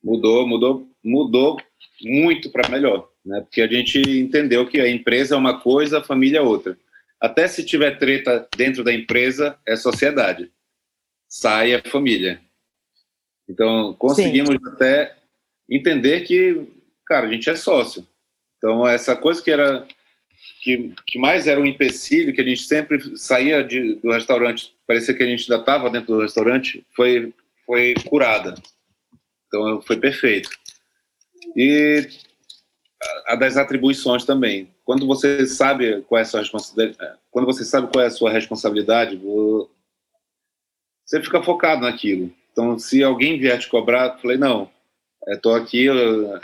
[0.01, 1.57] Mudou, mudou, mudou
[2.01, 3.41] muito para melhor, né?
[3.41, 6.77] Porque a gente entendeu que a empresa é uma coisa, a família é outra.
[7.19, 10.51] Até se tiver treta dentro da empresa, é sociedade.
[11.27, 12.39] Sai a família.
[13.49, 14.59] Então, conseguimos Sim.
[14.67, 15.17] até
[15.69, 16.67] entender que,
[17.05, 18.07] cara, a gente é sócio.
[18.57, 19.85] Então, essa coisa que era
[20.67, 25.13] que, que mais era um empecilho, que a gente sempre saía de, do restaurante, parecia
[25.13, 27.33] que a gente ainda estava dentro do restaurante, foi,
[27.65, 28.53] foi curada.
[29.47, 30.49] Então, foi perfeito.
[31.55, 32.05] E
[33.27, 34.69] a, das atribuições também.
[34.83, 38.29] Quando você sabe qual é a sua responsabilidade, quando você sabe qual é a sua
[38.29, 39.21] responsabilidade,
[41.05, 42.33] você fica focado naquilo.
[42.51, 44.69] Então, se alguém vier te cobrar, falei, não,
[45.29, 46.37] estou aqui, eu,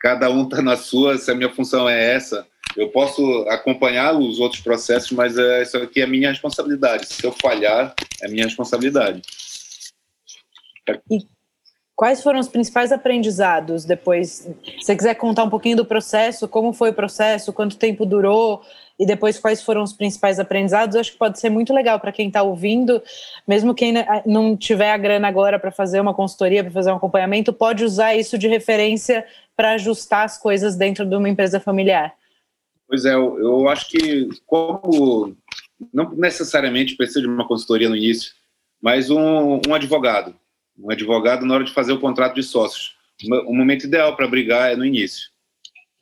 [0.00, 4.38] cada um está na sua, se a minha função é essa, eu posso acompanhar os
[4.38, 7.06] outros processos, mas é, isso aqui é minha responsabilidade.
[7.06, 9.22] Se eu falhar, é minha responsabilidade.
[11.10, 11.26] E
[11.94, 14.48] quais foram os principais aprendizados depois?
[14.64, 18.62] Se você quiser contar um pouquinho do processo, como foi o processo, quanto tempo durou,
[18.98, 22.28] e depois quais foram os principais aprendizados, acho que pode ser muito legal para quem
[22.28, 23.02] está ouvindo,
[23.48, 23.94] mesmo quem
[24.26, 28.14] não tiver a grana agora para fazer uma consultoria, para fazer um acompanhamento, pode usar
[28.14, 29.24] isso de referência
[29.56, 32.14] para ajustar as coisas dentro de uma empresa familiar.
[32.90, 35.36] Pois é, eu, eu acho que como
[35.94, 38.32] não necessariamente precisa de uma consultoria no início,
[38.82, 40.34] mas um, um advogado,
[40.76, 42.96] um advogado na hora de fazer o contrato de sócios.
[43.46, 45.30] O momento ideal para brigar é no início.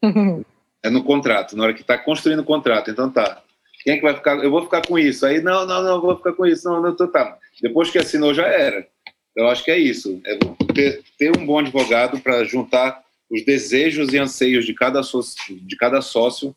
[0.80, 2.88] É no contrato, na hora que está construindo o contrato.
[2.88, 3.42] Então tá.
[3.82, 4.38] Quem é que vai ficar?
[4.44, 5.26] Eu vou ficar com isso.
[5.26, 6.68] Aí, não, não, não, vou ficar com isso.
[6.68, 7.36] Não, não, tô, tá.
[7.60, 8.86] Depois que assinou, já era.
[9.34, 10.20] Eu acho que é isso.
[10.24, 10.38] É
[10.72, 15.76] ter, ter um bom advogado para juntar os desejos e anseios de cada, sócio, de
[15.76, 16.54] cada sócio,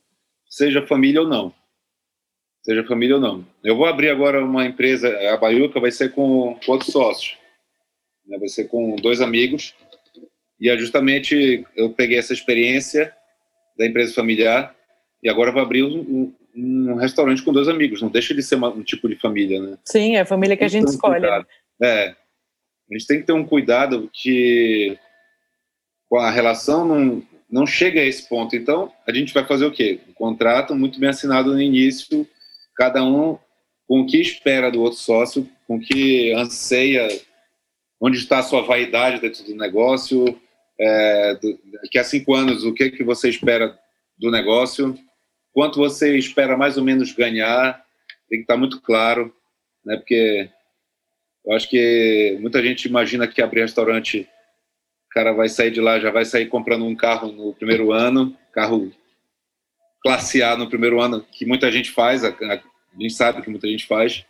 [0.51, 1.53] seja família ou não.
[2.61, 3.47] Seja família ou não.
[3.63, 7.37] Eu vou abrir agora uma empresa, a Baiuca vai ser com, com outros sócios.
[8.27, 8.37] Né?
[8.37, 9.73] Vai ser com dois amigos.
[10.59, 13.15] E é justamente eu peguei essa experiência
[13.77, 14.75] da empresa familiar
[15.23, 18.01] e agora vai abrir um, um, um, restaurante com dois amigos.
[18.01, 19.77] Não deixa de ser uma, um tipo de família, né?
[19.85, 21.25] Sim, é a família que a gente escolhe.
[21.25, 21.45] Um
[21.83, 24.99] é, a gente tem que ter um cuidado que
[26.13, 28.55] a relação não, não chega a esse ponto.
[28.55, 29.99] Então, a gente vai fazer o quê?
[30.09, 32.27] Um contrato muito bem assinado no início,
[32.75, 33.37] cada um
[33.87, 37.07] com o que espera do outro sócio, com o que anseia,
[37.99, 40.39] onde está a sua vaidade dentro do negócio,
[40.79, 41.37] é,
[41.83, 43.77] daqui a cinco anos, o que, que você espera
[44.17, 44.97] do negócio,
[45.53, 47.83] quanto você espera mais ou menos ganhar,
[48.29, 49.33] tem que estar muito claro,
[49.85, 49.97] né?
[49.97, 50.49] Porque
[51.45, 54.27] eu acho que muita gente imagina que abrir restaurante,
[55.11, 58.33] o cara vai sair de lá, já vai sair comprando um carro no primeiro ano,
[58.53, 58.89] carro
[60.01, 62.33] classe A no primeiro ano, que muita gente faz, a,
[62.97, 64.25] gente sabe que muita gente faz,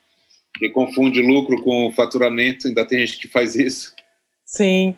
[0.57, 3.93] que confunde lucro com faturamento, ainda tem gente que faz isso.
[4.43, 4.97] Sim.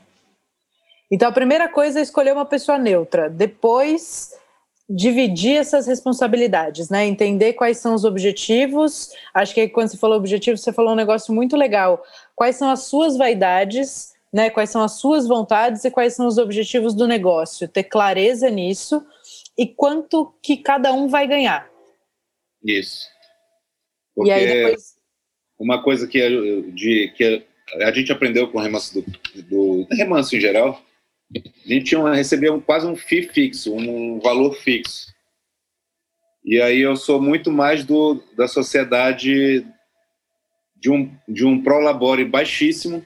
[1.11, 3.29] Então, a primeira coisa é escolher uma pessoa neutra.
[3.29, 4.31] Depois,
[4.89, 7.05] dividir essas responsabilidades, né?
[7.05, 9.11] Entender quais são os objetivos.
[9.33, 12.01] Acho que quando você falou objetivo, você falou um negócio muito legal.
[12.33, 14.49] Quais são as suas vaidades, né?
[14.49, 17.67] Quais são as suas vontades e quais são os objetivos do negócio.
[17.67, 19.05] Ter clareza nisso
[19.57, 21.69] e quanto que cada um vai ganhar.
[22.63, 23.07] Isso.
[24.15, 24.95] Porque e aí depois...
[25.59, 27.45] uma coisa que a, de, que
[27.81, 30.81] a gente aprendeu com o remanso do, do remanso em geral
[31.35, 35.11] a gente recebia quase um FII fixo, um valor fixo.
[36.45, 39.65] E aí eu sou muito mais do, da sociedade
[40.75, 43.05] de um, de um prolabore baixíssimo,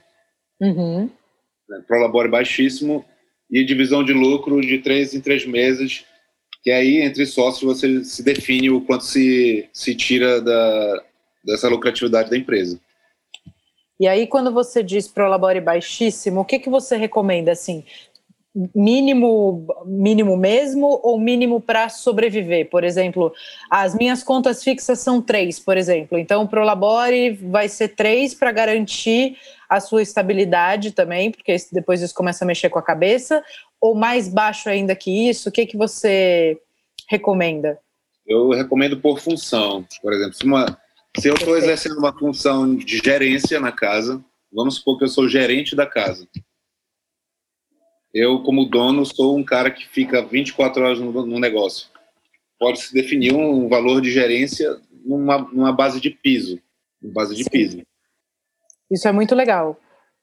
[0.60, 1.08] uhum.
[1.68, 3.04] Né, prolabore baixíssimo,
[3.50, 6.04] e divisão de lucro de três em três meses,
[6.62, 11.02] que aí entre sócios você se define o quanto se, se tira da,
[11.44, 12.78] dessa lucratividade da empresa.
[14.00, 17.50] E aí, quando você diz prolabore baixíssimo, o que, que você recomenda?
[17.50, 17.84] Assim,
[18.74, 22.68] mínimo mínimo mesmo ou mínimo para sobreviver?
[22.68, 23.32] Por exemplo,
[23.70, 26.18] as minhas contas fixas são três, por exemplo.
[26.18, 29.36] Então, o Prolabore vai ser três para garantir
[29.68, 33.44] a sua estabilidade também, porque depois isso começa a mexer com a cabeça.
[33.80, 35.48] Ou mais baixo ainda que isso?
[35.48, 36.58] O que, que você
[37.08, 37.78] recomenda?
[38.26, 39.84] Eu recomendo por função.
[40.02, 40.78] Por exemplo, se, uma,
[41.16, 45.28] se eu estou exercendo uma função de gerência na casa, vamos supor que eu sou
[45.28, 46.26] gerente da casa
[48.12, 51.88] eu, como dono, sou um cara que fica 24 horas no, no negócio.
[52.58, 56.58] Pode-se definir um valor de gerência numa, numa base de piso.
[57.00, 57.50] Base de Sim.
[57.50, 57.82] piso.
[58.90, 59.78] Isso é muito legal.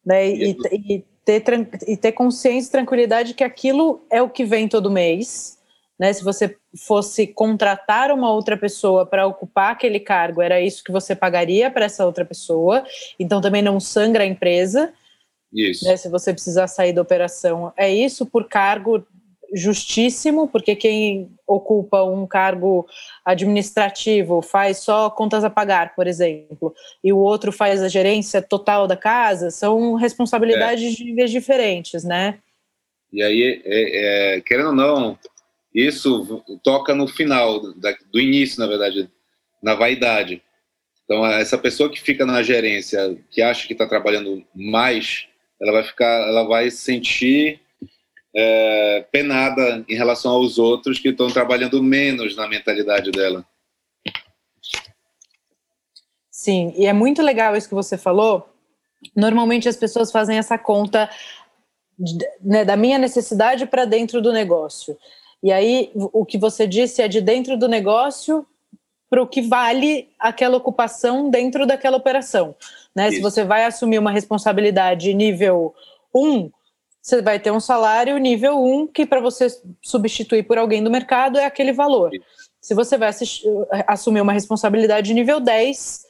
[0.05, 0.27] Né?
[0.29, 1.43] E, e, ter,
[1.87, 5.57] e ter consciência e tranquilidade que aquilo é o que vem todo mês.
[5.97, 6.11] né?
[6.11, 11.15] Se você fosse contratar uma outra pessoa para ocupar aquele cargo, era isso que você
[11.15, 12.83] pagaria para essa outra pessoa.
[13.19, 14.93] Então também não sangra a empresa.
[15.53, 15.85] Isso.
[15.85, 15.95] Né?
[15.97, 19.05] Se você precisar sair da operação, é isso por cargo
[19.53, 22.85] justíssimo, porque quem ocupa um cargo
[23.23, 28.87] administrativo faz só contas a pagar, por exemplo, e o outro faz a gerência total
[28.87, 30.95] da casa, são responsabilidades é.
[30.95, 32.39] de níveis diferentes, né?
[33.13, 35.19] E aí, é, é, querendo ou não,
[35.73, 37.61] isso toca no final,
[38.11, 39.09] do início, na verdade,
[39.61, 40.41] na vaidade.
[41.03, 45.27] Então, essa pessoa que fica na gerência, que acha que está trabalhando mais,
[45.61, 47.61] ela vai ficar, ela vai sentir
[48.35, 53.45] é, penada em relação aos outros que estão trabalhando menos na mentalidade dela.
[56.29, 58.47] Sim, e é muito legal isso que você falou.
[59.15, 61.09] Normalmente as pessoas fazem essa conta
[62.41, 64.97] né, da minha necessidade para dentro do negócio.
[65.41, 68.45] E aí, o que você disse é de dentro do negócio
[69.09, 72.55] para o que vale aquela ocupação dentro daquela operação.
[72.95, 73.11] Né?
[73.11, 75.73] Se você vai assumir uma responsabilidade nível
[76.13, 76.49] 1,
[77.01, 79.47] você vai ter um salário nível 1, que para você
[79.81, 82.13] substituir por alguém do mercado é aquele valor.
[82.13, 82.25] Isso.
[82.59, 83.11] Se você vai
[83.85, 86.03] assumir uma responsabilidade nível 10,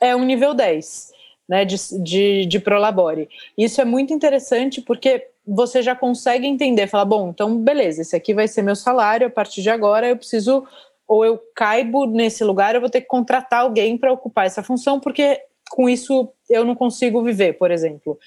[0.00, 1.12] é um nível 10
[1.48, 3.28] né, de, de, de Prolabore.
[3.56, 8.32] Isso é muito interessante porque você já consegue entender, falar, bom, então beleza, esse aqui
[8.32, 10.66] vai ser meu salário, a partir de agora eu preciso,
[11.06, 14.98] ou eu caibo nesse lugar, eu vou ter que contratar alguém para ocupar essa função,
[14.98, 15.40] porque
[15.70, 18.18] com isso eu não consigo viver, por exemplo.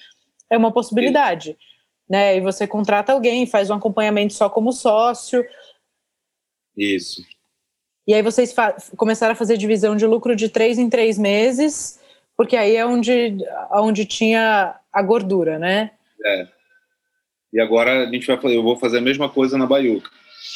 [0.50, 1.56] É uma possibilidade.
[2.08, 2.36] Né?
[2.36, 5.44] E você contrata alguém, faz um acompanhamento só como sócio.
[6.76, 7.22] Isso.
[8.06, 8.54] E aí vocês
[8.96, 12.00] começaram a fazer divisão de lucro de três em três meses,
[12.36, 13.36] porque aí é onde,
[13.72, 15.90] onde tinha a gordura, né?
[16.24, 16.48] É.
[17.52, 20.10] E agora a gente vai fazer, eu vou fazer a mesma coisa na Baiuca.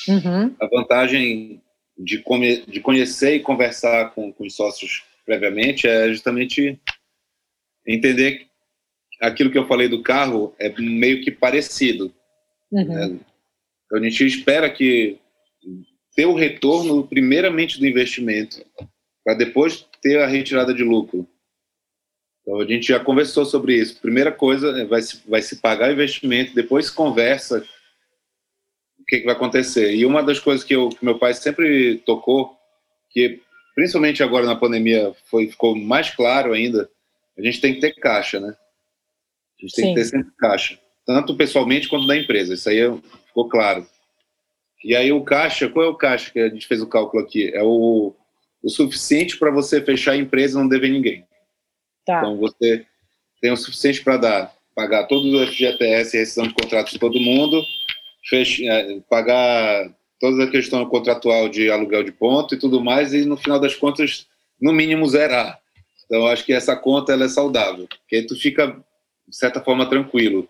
[0.09, 0.55] Uhum.
[0.61, 1.62] A vantagem
[1.97, 6.81] de, come, de conhecer e conversar com, com os sócios previamente é justamente
[7.87, 8.47] entender
[9.21, 12.13] aquilo que eu falei do carro é meio que parecido.
[12.71, 12.85] Uhum.
[12.85, 13.21] Né?
[13.87, 15.19] Então a gente espera que
[16.15, 18.65] ter o retorno primeiramente do investimento
[19.25, 21.27] para depois ter a retirada de lucro.
[22.43, 24.01] Então a gente já conversou sobre isso.
[24.01, 27.65] Primeira coisa, é, vai se, vai se pagar o investimento, depois conversa
[29.13, 29.95] que, que vai acontecer.
[29.95, 32.57] E uma das coisas que, eu, que meu pai sempre tocou,
[33.11, 33.43] que
[33.75, 36.89] principalmente agora na pandemia foi, ficou mais claro ainda,
[37.37, 38.57] a gente tem que ter caixa, né?
[39.59, 39.95] A gente tem Sim.
[39.95, 42.55] que ter sempre caixa, tanto pessoalmente quanto da empresa.
[42.55, 42.91] Isso aí é,
[43.27, 43.87] ficou claro.
[44.83, 47.55] E aí o caixa, qual é o caixa que a gente fez o cálculo aqui?
[47.55, 48.15] É o,
[48.63, 51.27] o suficiente para você fechar a empresa e não dever ninguém.
[52.07, 52.19] Tá.
[52.19, 52.87] Então você
[53.43, 57.63] tem o suficiente para dar, pagar todos os FGTS, rescisão de contratos de todo mundo,
[58.63, 63.37] é, pagar toda a questão contratual de aluguel de ponto e tudo mais, e no
[63.37, 64.27] final das contas,
[64.61, 65.59] no mínimo, zerar.
[66.05, 68.69] Então, acho que essa conta ela é saudável, porque aí tu fica,
[69.27, 70.49] de certa forma, tranquilo.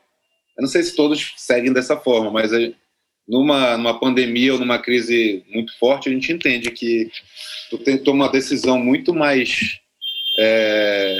[0.56, 2.50] Eu não sei se todos seguem dessa forma, mas
[3.26, 7.10] numa, numa pandemia ou numa crise muito forte, a gente entende que
[7.70, 9.80] tu tem que tomar uma decisão muito mais
[10.38, 11.18] é,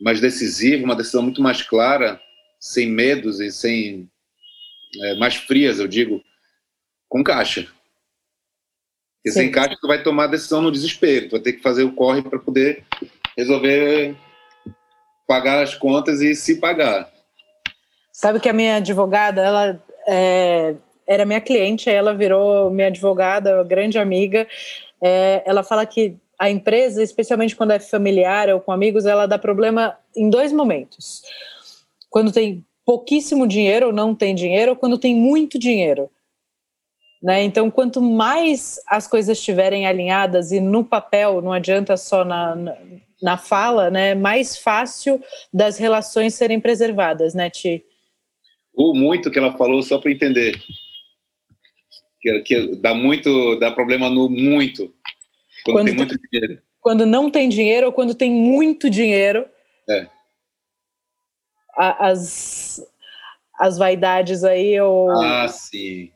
[0.00, 2.20] mais decisiva, uma decisão muito mais clara,
[2.58, 4.08] sem medos e sem
[5.02, 6.22] é, mais frias, eu digo,
[7.08, 7.62] com caixa.
[9.16, 9.40] Porque Sim.
[9.40, 11.94] sem caixa tu vai tomar a decisão no desespero, tu vai ter que fazer o
[11.94, 12.84] corre para poder
[13.36, 14.14] resolver
[15.26, 17.10] pagar as contas e se pagar.
[18.12, 20.76] Sabe que a minha advogada, ela é,
[21.06, 24.46] era minha cliente, ela virou minha advogada, grande amiga.
[25.02, 29.38] É, ela fala que a empresa, especialmente quando é familiar ou com amigos, ela dá
[29.38, 31.22] problema em dois momentos.
[32.10, 36.10] Quando tem pouquíssimo dinheiro ou não tem dinheiro, ou quando tem muito dinheiro.
[37.22, 37.42] Né?
[37.42, 42.76] Então, quanto mais as coisas estiverem alinhadas e no papel, não adianta só na, na,
[43.22, 44.14] na fala, né?
[44.14, 47.82] mais fácil das relações serem preservadas, né, Ti?
[48.74, 50.60] O muito que ela falou, só para entender.
[52.20, 54.92] Que, que dá muito, dá problema no muito.
[55.64, 56.62] Quando, quando tem muito dinheiro.
[56.80, 59.46] Quando não tem dinheiro ou quando tem muito dinheiro.
[59.88, 60.08] É.
[61.76, 62.84] A, as,
[63.58, 65.10] as vaidades aí ou.
[65.10, 66.10] Ah, sim.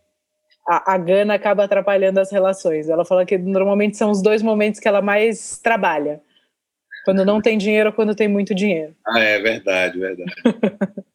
[0.67, 2.89] A, a Gana acaba atrapalhando as relações.
[2.89, 6.21] Ela fala que normalmente são os dois momentos que ela mais trabalha.
[7.05, 8.95] Quando não tem dinheiro ou quando tem muito dinheiro.
[9.07, 10.33] Ah, é verdade, verdade.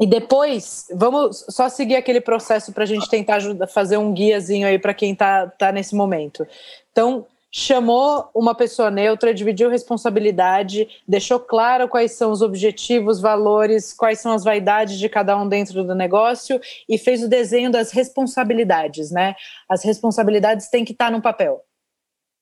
[0.00, 4.66] E depois, vamos só seguir aquele processo para a gente tentar ajudar, fazer um guiazinho
[4.68, 6.46] aí para quem está tá nesse momento.
[6.92, 7.26] Então,
[7.58, 14.32] chamou uma pessoa neutra, dividiu responsabilidade, deixou claro quais são os objetivos, valores, quais são
[14.32, 19.34] as vaidades de cada um dentro do negócio e fez o desenho das responsabilidades, né?
[19.68, 21.60] As responsabilidades têm que estar no papel.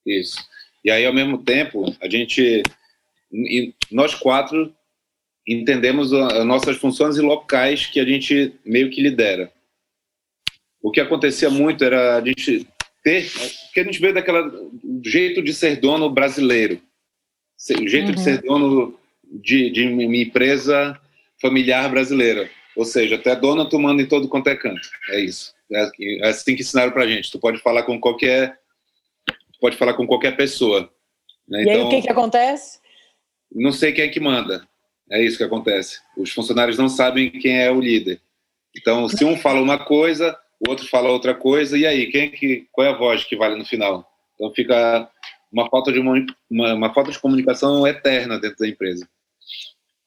[0.04, 0.36] Isso.
[0.84, 2.62] E aí, ao mesmo tempo, a gente,
[3.90, 4.72] nós quatro,
[5.48, 9.50] entendemos as nossas funções e locais que a gente meio que lidera.
[10.82, 12.68] O que acontecia muito era a gente
[13.06, 13.30] ter,
[13.72, 14.50] que a gente vê daquela
[15.04, 16.82] jeito de ser dono brasileiro,
[17.80, 18.14] o jeito uhum.
[18.14, 21.00] de ser dono de, de uma empresa
[21.40, 22.50] familiar brasileira.
[22.74, 24.90] Ou seja, até dona tu manda em todo quanto é canto.
[25.10, 25.54] É isso.
[25.72, 25.88] É,
[26.26, 27.30] é assim que ensinaram pra gente.
[27.30, 28.58] Tu pode falar com qualquer
[29.60, 30.90] pode falar com qualquer pessoa.
[31.48, 31.60] Né?
[31.60, 32.80] E então, aí o que, que acontece?
[33.52, 34.66] Não sei quem é que manda.
[35.10, 36.00] É isso que acontece.
[36.18, 38.20] Os funcionários não sabem quem é o líder.
[38.76, 42.28] Então, se um fala uma coisa, o outro fala outra coisa, e aí, quem é
[42.28, 44.06] que, qual é a voz que vale no final?
[44.34, 45.10] Então fica
[45.52, 46.14] uma falta de, uma,
[46.50, 49.08] uma, uma falta de comunicação eterna dentro da empresa.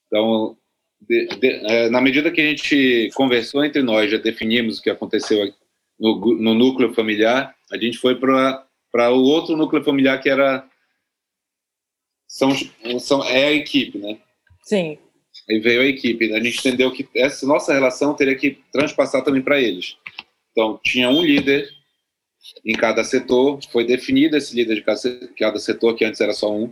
[0.06, 0.56] Então,
[1.00, 4.90] de, de, é, na medida que a gente conversou entre nós, já definimos o que
[4.90, 5.52] aconteceu
[5.98, 10.68] no, no núcleo familiar, a gente foi para o outro núcleo familiar que era
[12.26, 12.50] são,
[13.00, 14.18] são é a equipe, né?
[14.62, 14.98] Sim.
[15.48, 16.32] Aí veio a equipe.
[16.32, 19.96] A gente entendeu que essa nossa relação teria que transpassar também para eles.
[20.60, 21.70] Então, tinha um líder
[22.66, 24.82] em cada setor, foi definido esse líder de
[25.38, 26.70] cada setor, que antes era só um.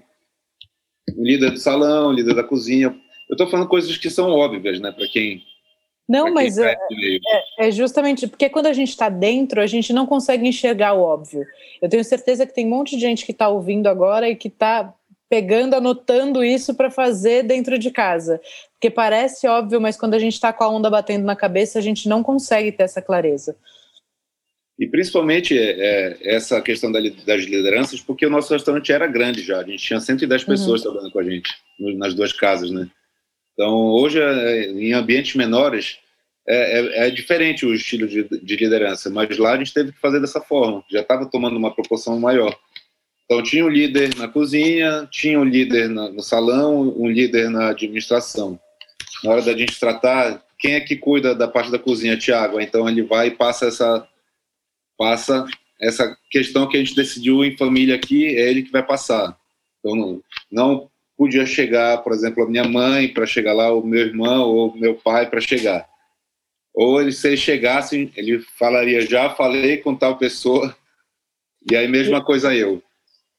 [1.17, 2.95] O líder do salão, o líder da cozinha.
[3.31, 5.43] Eu estou falando coisas que são óbvias, né, para quem.
[6.07, 10.05] Não, mas é, é, é, justamente porque quando a gente está dentro, a gente não
[10.05, 11.47] consegue enxergar o óbvio.
[11.81, 14.49] Eu tenho certeza que tem um monte de gente que está ouvindo agora e que
[14.49, 14.95] está
[15.31, 18.41] pegando, anotando isso para fazer dentro de casa.
[18.73, 21.83] Porque parece óbvio, mas quando a gente está com a onda batendo na cabeça, a
[21.83, 23.57] gente não consegue ter essa clareza.
[24.79, 29.59] E principalmente é, é, essa questão das lideranças, porque o nosso restaurante era grande já,
[29.61, 30.49] a gente tinha 110 uhum.
[30.49, 30.93] pessoas uhum.
[30.93, 31.51] trabalhando com a gente
[31.97, 32.89] nas duas casas, né?
[33.55, 35.99] Então, hoje, é, em ambientes menores,
[36.49, 39.99] é, é, é, diferente o estilo de, de, liderança, mas lá a gente teve que
[39.99, 42.57] fazer dessa forma, já estava tomando uma proporção maior.
[43.25, 47.71] Então, tinha um líder na cozinha, tinha um líder na, no salão, um líder na
[47.71, 48.59] administração.
[49.25, 52.61] Na hora da gente tratar, quem é que cuida da parte da cozinha, Tiago?
[52.61, 54.09] Então, ele vai e passa essa
[54.99, 55.47] passa
[55.81, 59.39] essa questão que a gente decidiu em família aqui, é ele que vai passar.
[59.79, 64.01] Então, não, não podia chegar, por exemplo, a minha mãe para chegar lá, o meu
[64.01, 65.89] irmão ou meu pai para chegar.
[66.75, 70.77] Ou ele, se ele chegasse, ele falaria, já falei com tal pessoa,
[71.71, 72.83] e aí mesma coisa eu.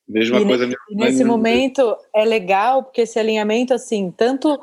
[0.07, 4.59] Mesma e coisa nesse, nesse momento é legal, porque esse alinhamento, assim, tanto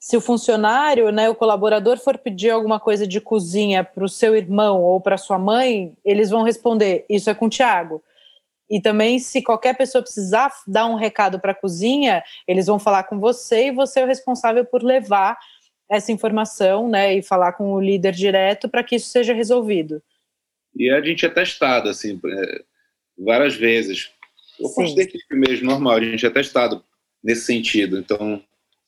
[0.00, 4.34] se o funcionário, né, o colaborador for pedir alguma coisa de cozinha para o seu
[4.34, 8.02] irmão ou para sua mãe, eles vão responder: Isso é com o Tiago.
[8.68, 13.04] E também, se qualquer pessoa precisar dar um recado para a cozinha, eles vão falar
[13.04, 15.36] com você e você é o responsável por levar
[15.90, 20.00] essa informação né, e falar com o líder direto para que isso seja resolvido.
[20.74, 22.62] E a gente é testado assim, é,
[23.18, 24.12] várias vezes.
[24.58, 26.82] Eu posso ter equipe mesmo, normal, a gente é testado
[27.22, 27.98] nesse sentido.
[27.98, 28.40] Então,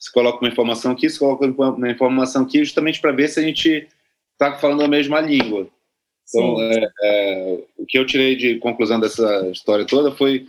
[0.02, 3.42] se coloca uma informação aqui, se coloca uma informação aqui, justamente para ver se a
[3.42, 3.86] gente
[4.32, 5.68] está falando a mesma língua.
[6.28, 10.48] Então, é, é, o que eu tirei de conclusão dessa história toda foi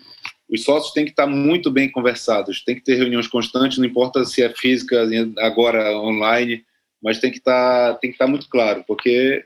[0.50, 4.26] os sócios têm que estar muito bem conversados, tem que ter reuniões constantes, não importa
[4.26, 6.66] se é física, agora online,
[7.00, 9.46] mas tem que estar, tá, tem que estar tá muito claro, porque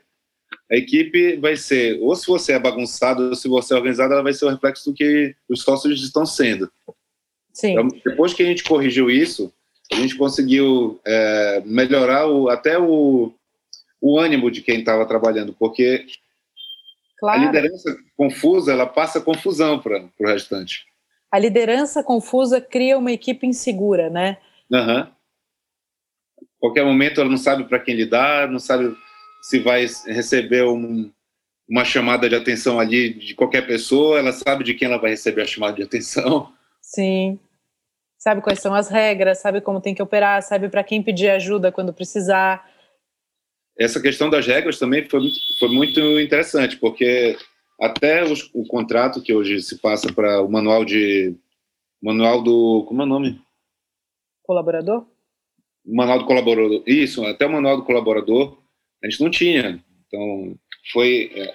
[0.72, 4.22] a equipe vai ser, ou se você é bagunçado, ou se você é organizado, ela
[4.22, 6.70] vai ser o reflexo do que os sócios estão sendo.
[7.52, 7.72] Sim.
[7.72, 9.52] Então, depois que a gente corrigiu isso,
[9.92, 13.32] a gente conseguiu é, melhorar o, até o,
[14.00, 16.06] o ânimo de quem estava trabalhando, porque
[17.18, 17.40] claro.
[17.40, 20.86] a liderança confusa ela passa confusão para o restante.
[21.30, 24.38] A liderança confusa cria uma equipe insegura, né?
[24.70, 25.06] Uhum.
[26.58, 28.94] Qualquer momento ela não sabe para quem lidar, não sabe
[29.42, 31.10] se vai receber um,
[31.68, 35.42] uma chamada de atenção ali de qualquer pessoa, ela sabe de quem ela vai receber
[35.42, 36.52] a chamada de atenção.
[36.80, 37.38] Sim
[38.18, 41.70] sabe quais são as regras, sabe como tem que operar, sabe para quem pedir ajuda
[41.70, 42.68] quando precisar.
[43.78, 47.38] Essa questão das regras também foi muito, foi muito interessante, porque
[47.80, 51.36] até os, o contrato que hoje se passa para o manual de
[52.02, 53.40] manual do como é o nome?
[54.42, 55.06] Colaborador?
[55.86, 56.82] O manual do colaborador.
[56.86, 58.58] Isso, até o manual do colaborador
[59.02, 59.82] a gente não tinha.
[60.06, 60.56] Então
[60.92, 61.54] foi é,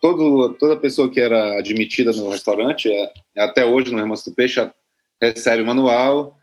[0.00, 4.60] todo, toda pessoa que era admitida no restaurante, é, até hoje no Remanso do Peixe,
[5.20, 6.38] recebe o manual,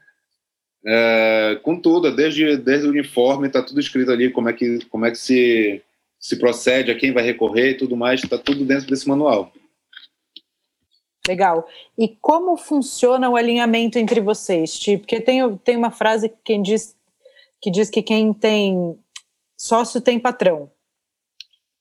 [0.86, 5.06] é, com tudo, desde, desde o uniforme, está tudo escrito ali, como é que, como
[5.06, 5.82] é que se,
[6.20, 9.52] se procede, a quem vai recorrer e tudo mais, está tudo dentro desse manual.
[11.28, 11.68] Legal.
[11.98, 14.78] E como funciona o alinhamento entre vocês?
[14.80, 16.96] Tipo, porque tem, tem uma frase que, diz,
[17.62, 18.98] que diz que quem tem
[19.56, 20.72] sócio tem patrão.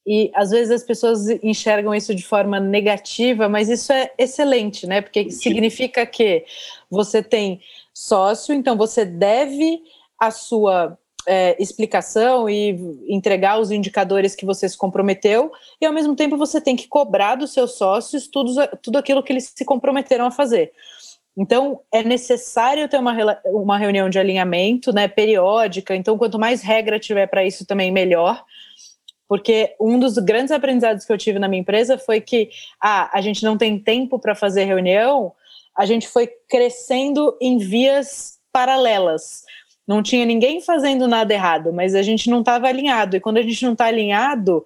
[0.06, 5.00] E às vezes as pessoas enxergam isso de forma negativa, mas isso é excelente, né?
[5.00, 6.44] Porque significa que
[6.90, 7.60] você tem
[7.92, 9.82] sócio, então você deve
[10.18, 12.70] a sua é, explicação e
[13.08, 17.34] entregar os indicadores que você se comprometeu, e ao mesmo tempo você tem que cobrar
[17.34, 20.72] dos seus sócios tudo, tudo aquilo que eles se comprometeram a fazer.
[21.36, 23.14] Então, é necessário ter uma,
[23.46, 25.94] uma reunião de alinhamento né, periódica.
[25.94, 28.44] Então, quanto mais regra tiver para isso, também melhor.
[29.30, 32.50] Porque um dos grandes aprendizados que eu tive na minha empresa foi que
[32.82, 35.32] ah, a gente não tem tempo para fazer reunião,
[35.78, 39.44] a gente foi crescendo em vias paralelas.
[39.86, 43.16] Não tinha ninguém fazendo nada errado, mas a gente não estava alinhado.
[43.16, 44.64] E quando a gente não está alinhado,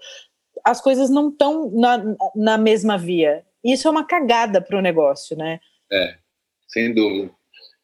[0.64, 2.02] as coisas não estão na,
[2.34, 3.44] na mesma via.
[3.62, 5.60] Isso é uma cagada para o negócio, né?
[5.92, 6.14] É,
[6.68, 7.30] sem dúvida.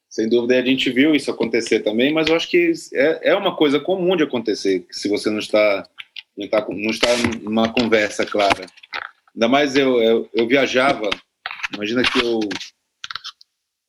[0.08, 3.54] Sem dúvida, a gente viu isso acontecer também, mas eu acho que é, é uma
[3.54, 5.86] coisa comum de acontecer, se você não está,
[6.40, 7.08] não está, não está
[7.42, 8.66] numa conversa clara.
[9.34, 11.10] Ainda mais eu, eu, eu viajava,
[11.74, 12.40] imagina que eu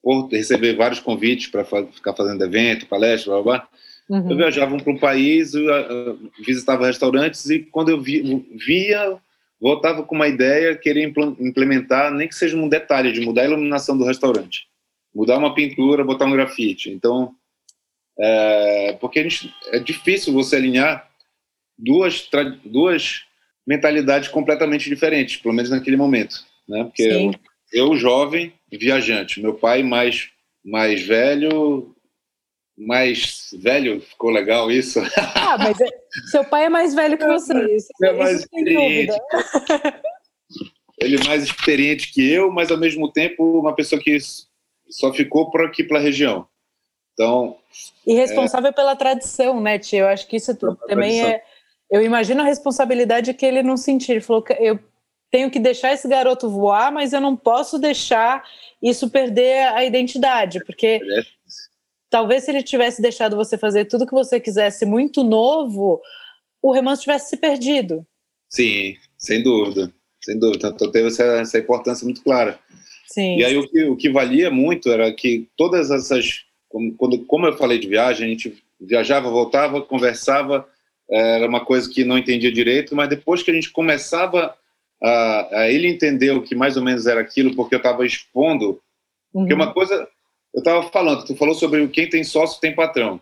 [0.04, 3.70] por receber vários convites para ficar fazendo evento, palestra, blá, blá, blá.
[4.10, 4.32] Uhum.
[4.32, 5.54] Eu viajava para um país,
[6.44, 9.18] visitava restaurantes e quando eu via,
[9.60, 13.96] voltava com uma ideia, queria implementar, nem que seja um detalhe de mudar a iluminação
[13.96, 14.68] do restaurante,
[15.14, 16.90] mudar uma pintura, botar um grafite.
[16.90, 17.36] Então,
[18.20, 21.11] é, porque a gente, é difícil você alinhar
[21.78, 22.30] duas,
[22.64, 23.24] duas
[23.66, 26.84] mentalidades completamente diferentes, pelo menos naquele momento, né?
[26.84, 27.32] Porque Sim
[27.72, 29.42] eu jovem, viajante.
[29.42, 30.30] Meu pai mais
[30.64, 31.96] mais velho,
[32.78, 35.00] mais velho, ficou legal isso?
[35.34, 35.88] Ah, mas é,
[36.30, 39.18] seu pai é mais velho que você, isso, é mais isso experiente.
[41.00, 44.16] Ele é mais experiente que eu, mas ao mesmo tempo uma pessoa que
[44.88, 46.48] só ficou por aqui pela região.
[47.14, 47.58] Então.
[48.06, 48.74] E responsável é...
[48.74, 50.02] pela tradição, né, Tia?
[50.02, 51.28] Eu acho que isso também tradição.
[51.28, 51.44] é.
[51.92, 54.14] Eu imagino a responsabilidade que ele não sentir.
[54.14, 54.80] Ele falou que eu
[55.30, 58.44] tenho que deixar esse garoto voar, mas eu não posso deixar
[58.82, 61.22] isso perder a identidade, porque é.
[62.10, 66.02] talvez se ele tivesse deixado você fazer tudo que você quisesse muito novo,
[66.62, 68.06] o remanso tivesse se perdido.
[68.50, 70.70] Sim, sem dúvida, sem dúvida.
[70.70, 72.60] Então teve essa, essa importância muito clara.
[73.08, 73.38] Sim.
[73.38, 77.46] E aí o que, o que valia muito era que todas essas, como, quando, como
[77.46, 80.68] eu falei de viagem, a gente viajava, voltava, conversava,
[81.12, 84.56] era uma coisa que não entendia direito, mas depois que a gente começava
[85.04, 88.82] a, ele entendeu que mais ou menos era aquilo porque eu estava expondo.
[89.34, 89.42] Uhum.
[89.42, 90.08] Porque uma coisa,
[90.54, 93.22] eu estava falando, tu falou sobre quem tem sócio tem patrão.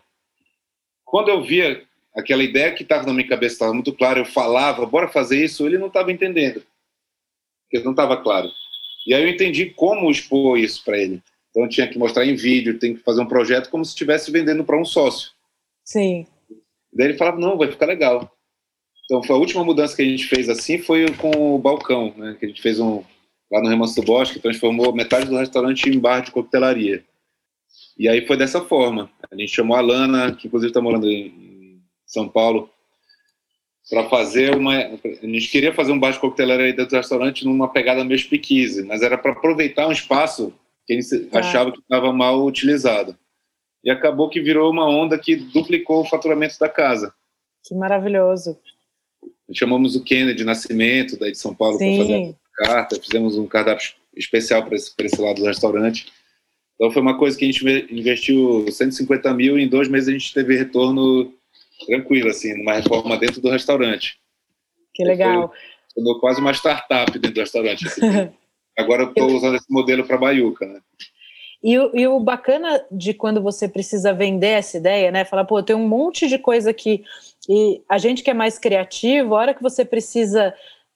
[1.04, 1.82] Quando eu via
[2.14, 5.66] aquela ideia que estava na minha cabeça estava muito clara, eu falava, bora fazer isso,
[5.66, 6.62] ele não estava entendendo,
[7.62, 8.48] porque não estava claro.
[9.06, 11.22] E aí eu entendi como expor isso para ele.
[11.50, 14.30] Então eu tinha que mostrar em vídeo, tem que fazer um projeto como se estivesse
[14.30, 15.30] vendendo para um sócio.
[15.84, 16.26] Sim.
[16.92, 18.30] Daí ele falava, não, vai ficar legal.
[19.04, 22.36] Então, foi a última mudança que a gente fez assim foi com o balcão, né?
[22.38, 23.02] Que a gente fez um
[23.50, 27.04] lá no Remanso do Bosque, transformou metade do restaurante em bar de coquetelaria.
[27.98, 29.10] E aí foi dessa forma.
[29.30, 32.70] A gente chamou a Lana, que inclusive está morando em São Paulo,
[33.90, 34.76] para fazer uma.
[34.76, 38.84] A gente queria fazer um bar de coquetelaria dentro do restaurante numa pegada meio speakeasy,
[38.84, 40.54] mas era para aproveitar um espaço
[40.86, 41.40] que a gente ah.
[41.40, 43.18] achava que estava mal utilizado.
[43.84, 47.12] E acabou que virou uma onda que duplicou o faturamento da casa.
[47.64, 48.58] Que maravilhoso
[49.52, 53.94] chamamos o Kennedy Nascimento, daí de São Paulo, para fazer a carta, fizemos um cardápio
[54.16, 56.06] especial para esse, esse lado do restaurante.
[56.74, 60.12] Então foi uma coisa que a gente investiu 150 mil e em dois meses a
[60.12, 61.32] gente teve retorno
[61.86, 64.18] tranquilo, assim, numa reforma dentro do restaurante.
[64.94, 65.52] Que legal.
[65.94, 67.86] Tornou quase uma startup dentro do restaurante.
[67.86, 68.00] Assim.
[68.78, 70.80] Agora eu estou usando esse modelo para Baiuca, né?
[71.62, 75.24] E, e, o bacana de quando você precisa vender essa ideia, né?
[75.26, 77.04] Falar, pô, tem um monte de coisa que
[77.48, 80.54] e a gente que é mais criativo, a hora que você precisa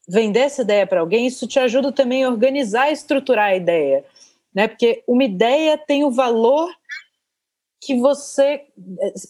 [0.09, 4.05] vender essa ideia para alguém, isso te ajuda também a organizar e estruturar a ideia,
[4.55, 4.69] né?
[4.69, 6.71] Porque uma ideia tem o valor
[7.81, 8.63] que você,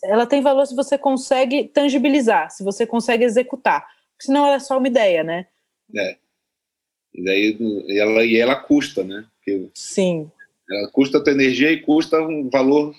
[0.05, 3.81] ela tem valor se você consegue tangibilizar, se você consegue executar,
[4.13, 5.47] porque senão ela é só uma ideia, né?
[5.97, 6.17] É.
[7.15, 7.57] E daí
[7.89, 9.25] e ela e ela custa, né?
[9.37, 10.31] Porque Sim.
[10.71, 12.95] Ela custa a tua energia e custa um valor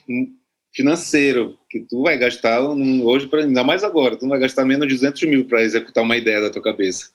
[0.73, 4.87] financeiro que tu vai gastar hoje, pra, ainda mais agora, tu não vai gastar menos
[4.87, 7.09] de 200 mil para executar uma ideia da tua cabeça.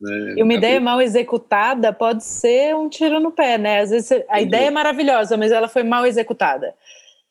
[0.00, 0.34] Né?
[0.36, 3.80] E uma ideia mal executada pode ser um tiro no pé, né?
[3.80, 4.56] Às vezes a Sem ideia dúvida.
[4.66, 6.74] é maravilhosa, mas ela foi mal executada.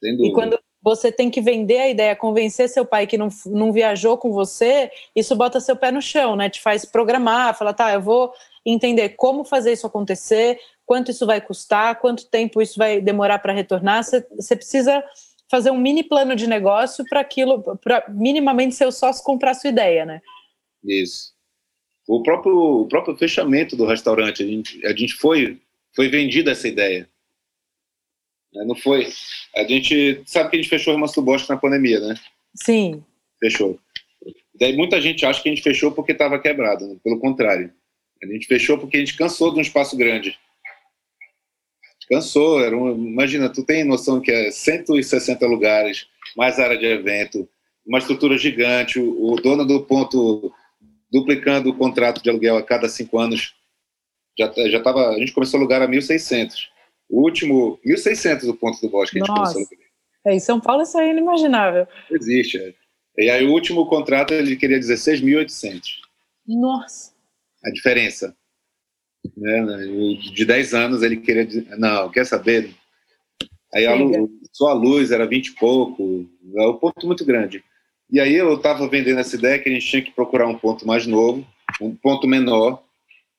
[0.03, 4.18] E quando você tem que vender a ideia, convencer seu pai que não, não viajou
[4.18, 6.49] com você, isso bota seu pé no chão, né?
[6.49, 8.32] Te faz programar, falar, tá, eu vou
[8.65, 13.54] entender como fazer isso acontecer, quanto isso vai custar, quanto tempo isso vai demorar para
[13.54, 14.04] retornar.
[14.04, 15.04] Você precisa
[15.52, 19.70] fazer um mini plano de negócio para aquilo, para minimamente seu sócio comprar a sua
[19.70, 20.22] ideia, né?
[20.84, 21.34] Isso.
[22.08, 25.60] O próprio, o próprio fechamento do restaurante, a gente, a gente foi,
[25.94, 27.08] foi vendida essa ideia.
[28.54, 29.10] Né, não foi.
[29.58, 32.16] A gente sabe que a gente fechou do Bosque na pandemia, né?
[32.56, 33.04] Sim.
[33.42, 33.78] Fechou.
[34.56, 36.88] Daí muita gente acha que a gente fechou porque estava quebrado.
[36.88, 36.96] Né?
[37.04, 37.74] Pelo contrário.
[38.24, 40.38] A gente fechou porque a gente cansou de um espaço grande.
[42.10, 42.62] Cansou.
[42.62, 47.47] Era um, imagina, tu tem noção que é 160 lugares, mais área de evento,
[47.86, 50.51] uma estrutura gigante, o, o dono do ponto
[51.12, 53.55] duplicando o contrato de aluguel a cada cinco anos.
[54.38, 56.53] Já, já tava, a gente começou a alugar a 1.600.
[57.10, 59.53] O último, 1.600 o ponto do bosque que a gente Nossa.
[59.53, 59.88] começou a alugar.
[60.26, 61.88] É, em São Paulo isso é inimaginável.
[62.12, 62.74] Existe, é.
[63.18, 65.82] E aí o último contrato ele queria 16.800.
[66.45, 67.14] Nossa.
[67.66, 68.36] A diferença.
[69.36, 69.66] Né?
[70.34, 72.74] De 10 anos ele queria dizer, não, quer saber?
[73.74, 76.26] Aí a luz, só a luz era 20 e pouco,
[76.56, 77.64] é um ponto muito grande.
[78.10, 80.88] E aí eu estava vendendo essa ideia que a gente tinha que procurar um ponto
[80.88, 81.46] mais novo,
[81.82, 82.82] um ponto menor.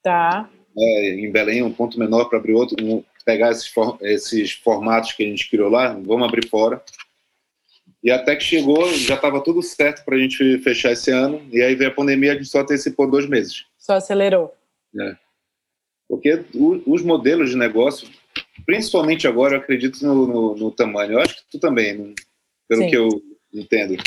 [0.03, 0.49] Tá.
[0.76, 3.72] É, em Belém, um ponto menor para abrir outro, um, pegar esses,
[4.03, 6.82] esses formatos que a gente criou lá, vamos abrir fora.
[8.03, 11.61] E até que chegou, já estava tudo certo para a gente fechar esse ano, e
[11.61, 13.64] aí veio a pandemia, a gente só antecipou dois meses.
[13.76, 14.55] Só acelerou.
[15.01, 15.16] É.
[16.09, 18.09] Porque o, os modelos de negócio,
[18.64, 21.12] principalmente agora, eu acredito no, no, no tamanho.
[21.12, 22.14] Eu acho que tu também,
[22.66, 22.90] pelo Sim.
[22.90, 23.09] que eu
[23.52, 24.02] entendo.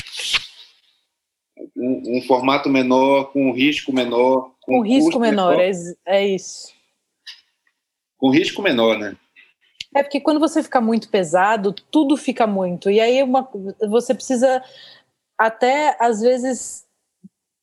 [1.76, 4.52] Um, um, formato menor, com um risco menor.
[4.62, 5.74] Com um risco menor, menor.
[6.06, 6.74] É, é isso.
[8.18, 9.16] Com risco menor, né?
[9.94, 12.90] É porque quando você fica muito pesado, tudo fica muito.
[12.90, 13.48] E aí uma,
[13.88, 14.62] você precisa
[15.38, 16.86] até, às vezes,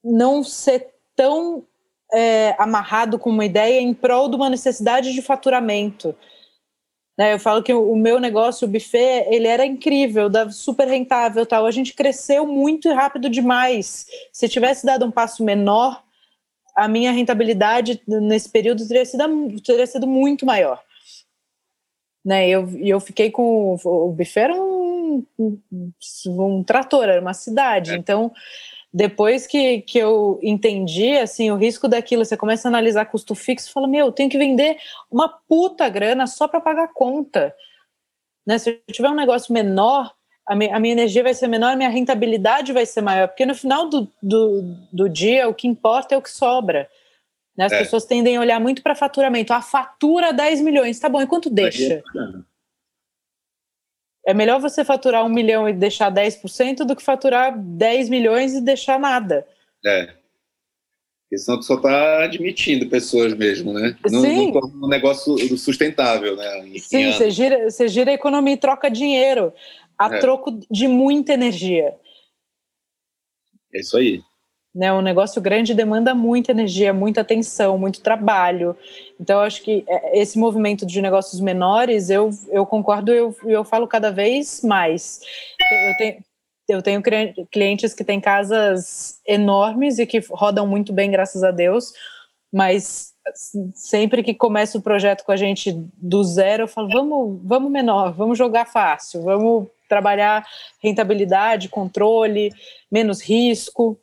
[0.03, 1.65] não ser tão
[2.13, 6.15] é, amarrado com uma ideia em prol de uma necessidade de faturamento.
[7.17, 11.45] Né, eu falo que o, meu negócio, o buffet, ele era incrível, dava super rentável
[11.45, 11.65] tal.
[11.65, 14.07] A gente cresceu muito e rápido demais.
[14.31, 16.01] Se tivesse dado um passo menor,
[16.75, 20.81] a minha rentabilidade nesse período teria sido, teria sido muito maior
[22.23, 22.47] né?
[22.49, 25.61] Eu, eu fiquei com o buffet era um, um,
[26.27, 27.91] um trator, era uma cidade.
[27.91, 27.95] É.
[27.95, 28.31] Então,
[28.91, 33.71] depois que, que eu entendi assim o risco daquilo, você começa a analisar custo fixo,
[33.71, 34.77] fala meu, eu tenho que vender
[35.11, 37.53] uma puta grana só para pagar a conta.
[38.45, 38.57] Né?
[38.57, 40.11] Se eu tiver um negócio menor,
[40.47, 43.45] a minha, a minha energia vai ser menor, a minha rentabilidade vai ser maior, porque
[43.45, 46.89] no final do, do, do dia o que importa é o que sobra.
[47.55, 47.65] Né?
[47.65, 47.77] As é.
[47.77, 49.53] pessoas tendem a olhar muito para faturamento.
[49.53, 51.93] A fatura 10 milhões, tá bom, e quanto deixa?
[51.93, 52.03] É
[54.33, 58.99] melhor você faturar um milhão e deixar 10% do que faturar 10 milhões e deixar
[58.99, 59.47] nada.
[59.85, 60.13] É.
[61.23, 63.95] Porque senão tu só está admitindo pessoas mesmo, né?
[64.09, 64.51] Não, Sim.
[64.51, 66.67] Não um negócio sustentável, né?
[66.67, 69.53] Em Sim, você gira, você gira a economia e troca dinheiro
[69.97, 70.19] a é.
[70.19, 71.93] troco de muita energia.
[73.73, 74.21] É isso aí.
[74.73, 78.77] Né, um negócio grande demanda muita energia, muita atenção, muito trabalho.
[79.19, 83.87] Então, acho que é, esse movimento de negócios menores, eu, eu concordo, eu, eu falo
[83.87, 85.21] cada vez mais.
[85.59, 86.23] Eu tenho,
[86.69, 87.01] eu tenho
[87.51, 91.91] clientes que têm casas enormes e que rodam muito bem, graças a Deus,
[92.53, 93.13] mas
[93.73, 98.13] sempre que começa o projeto com a gente do zero, eu falo, vamos, vamos menor,
[98.13, 100.45] vamos jogar fácil, vamos trabalhar
[100.81, 102.51] rentabilidade, controle,
[102.91, 103.99] menos risco,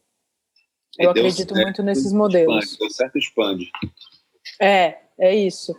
[0.98, 2.64] eu acredito certo, muito nesses modelos.
[2.64, 3.70] Expande, deu certo, expande.
[4.60, 5.74] É, é isso.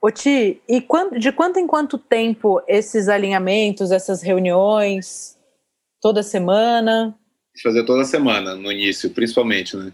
[0.00, 5.38] Ô Ti, e quando, de quanto em quanto tempo esses alinhamentos, essas reuniões,
[6.00, 7.18] toda semana?
[7.62, 9.92] Fazer toda semana, no início, principalmente, né?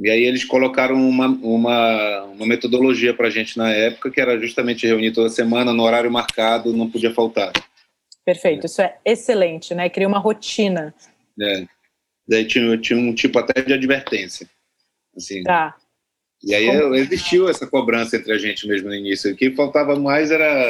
[0.00, 4.38] E aí eles colocaram uma, uma, uma metodologia para a gente na época, que era
[4.38, 7.52] justamente reunir toda semana, no horário marcado, não podia faltar.
[8.24, 8.66] Perfeito, é.
[8.66, 9.88] isso é excelente, né?
[9.88, 10.94] Cria uma rotina.
[11.40, 11.66] É.
[12.28, 14.48] Daí tinha, tinha um tipo até de advertência.
[15.16, 15.42] Assim.
[15.42, 15.74] Tá.
[16.44, 16.94] E aí Como...
[16.94, 19.32] existiu essa cobrança entre a gente mesmo no início.
[19.32, 20.68] O que faltava mais era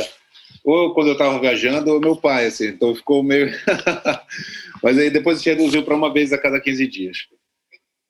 [0.65, 2.69] ou quando eu estava viajando ou meu pai, assim.
[2.69, 3.51] Então ficou meio.
[4.83, 7.27] Mas aí depois a gente reduziu para uma vez a cada 15 dias.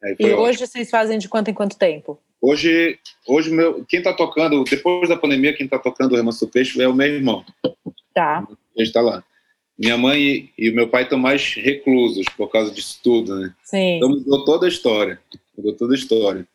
[0.02, 0.40] e ótimo.
[0.40, 2.20] hoje vocês fazem de quanto em quanto tempo?
[2.40, 6.52] Hoje, hoje meu, quem está tocando, depois da pandemia, quem está tocando o Remanso do
[6.52, 7.44] Peixe é o meu irmão.
[8.14, 8.46] Tá.
[8.76, 9.24] Gente está lá.
[9.78, 13.54] Minha mãe e o meu pai estão mais reclusos por causa disso tudo, né?
[13.62, 13.96] Sim.
[13.96, 15.20] Então mudou toda a história.
[15.56, 16.46] Mudou toda a história.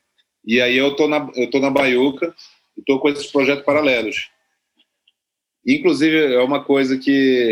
[0.45, 2.35] E aí eu tô na, eu tô na Baiuca
[2.77, 4.29] e tô com esses projetos paralelos.
[5.65, 7.11] Inclusive, é uma coisa que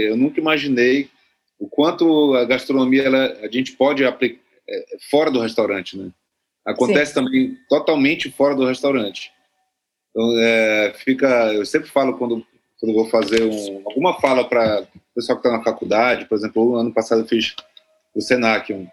[0.09, 1.09] eu nunca imaginei
[1.57, 6.11] o quanto a gastronomia ela, a gente pode aplicar é, fora do restaurante, né?
[6.65, 7.23] Acontece Sim.
[7.23, 9.31] também totalmente fora do restaurante.
[10.09, 12.45] Então, é, fica, eu sempre falo quando,
[12.81, 16.75] quando vou fazer um, alguma fala para o pessoal que está na faculdade, por exemplo,
[16.75, 17.55] ano passado eu fiz
[18.15, 18.87] o Senac, um,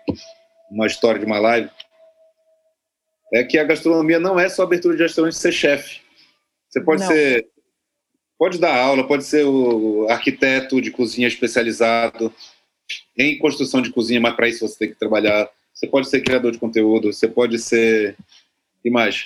[0.70, 1.70] uma história de uma live,
[3.32, 6.03] é que a gastronomia não é só abertura de restaurante ser chefe.
[6.68, 7.09] Você pode não.
[7.09, 7.49] ser,
[8.39, 12.32] pode dar aula, pode ser o arquiteto de cozinha especializado
[13.16, 15.49] em construção de cozinha, mas para isso você tem que trabalhar.
[15.72, 18.16] Você pode ser criador de conteúdo, você pode ser,
[18.84, 19.24] e mais,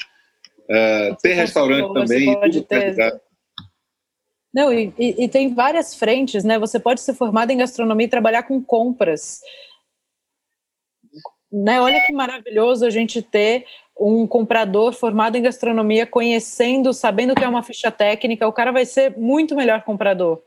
[0.69, 2.33] uh, ter restaurante também.
[2.33, 3.21] Pode ter...
[4.55, 6.59] Não, e, e, e, tem várias frentes, né?
[6.59, 9.41] Você pode ser formado em gastronomia e trabalhar com compras
[11.53, 11.81] né?
[11.81, 13.67] Olha que maravilhoso a gente ter
[13.99, 18.87] um comprador formado em gastronomia, conhecendo, sabendo que é uma ficha técnica, o cara vai
[18.87, 20.43] ser muito melhor comprador.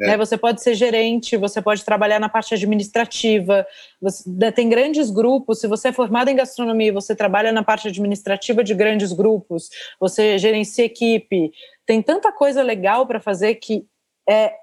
[0.00, 0.08] É.
[0.08, 0.16] Né?
[0.16, 3.64] Você pode ser gerente, você pode trabalhar na parte administrativa.
[4.00, 5.60] Você, né, tem grandes grupos.
[5.60, 9.70] Se você é formado em gastronomia, você trabalha na parte administrativa de grandes grupos.
[10.00, 11.52] Você gerencia equipe.
[11.88, 13.86] Tem tanta coisa legal para fazer que
[14.28, 14.54] é,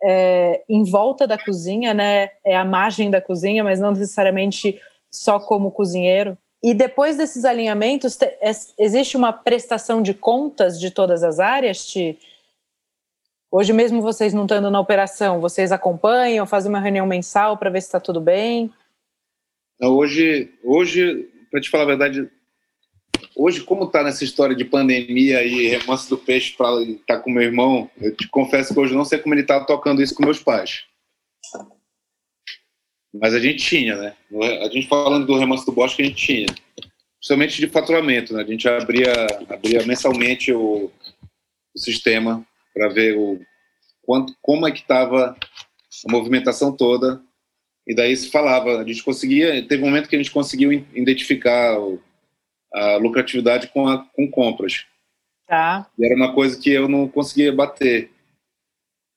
[0.00, 2.30] é em volta da cozinha, né?
[2.46, 6.38] É a margem da cozinha, mas não necessariamente só como cozinheiro.
[6.62, 8.16] E depois desses alinhamentos,
[8.78, 12.16] existe uma prestação de contas de todas as áreas, Ti?
[13.50, 17.80] Hoje mesmo vocês não estando na operação, vocês acompanham, fazem uma reunião mensal para ver
[17.80, 18.72] se está tudo bem?
[19.80, 22.30] Hoje, hoje para te falar a verdade,
[23.38, 27.30] hoje como está nessa história de pandemia e remanso do peixe para estar tá com
[27.30, 30.24] meu irmão, eu te confesso que hoje não sei como ele está tocando isso com
[30.24, 30.84] meus pais.
[33.14, 34.16] Mas a gente tinha, né?
[34.60, 36.46] A gente falando do remanso do bosque, a gente tinha.
[37.18, 38.42] Principalmente de faturamento, né?
[38.42, 39.12] A gente abria,
[39.48, 40.90] abria mensalmente o,
[41.74, 43.40] o sistema para ver o
[44.02, 45.36] quanto, como é que estava
[46.06, 47.22] a movimentação toda.
[47.86, 51.80] E daí se falava, a gente conseguia, teve um momento que a gente conseguiu identificar
[51.80, 52.02] o,
[52.72, 54.86] a lucratividade com, a, com compras.
[55.46, 55.88] Tá.
[55.98, 58.10] E era uma coisa que eu não conseguia bater.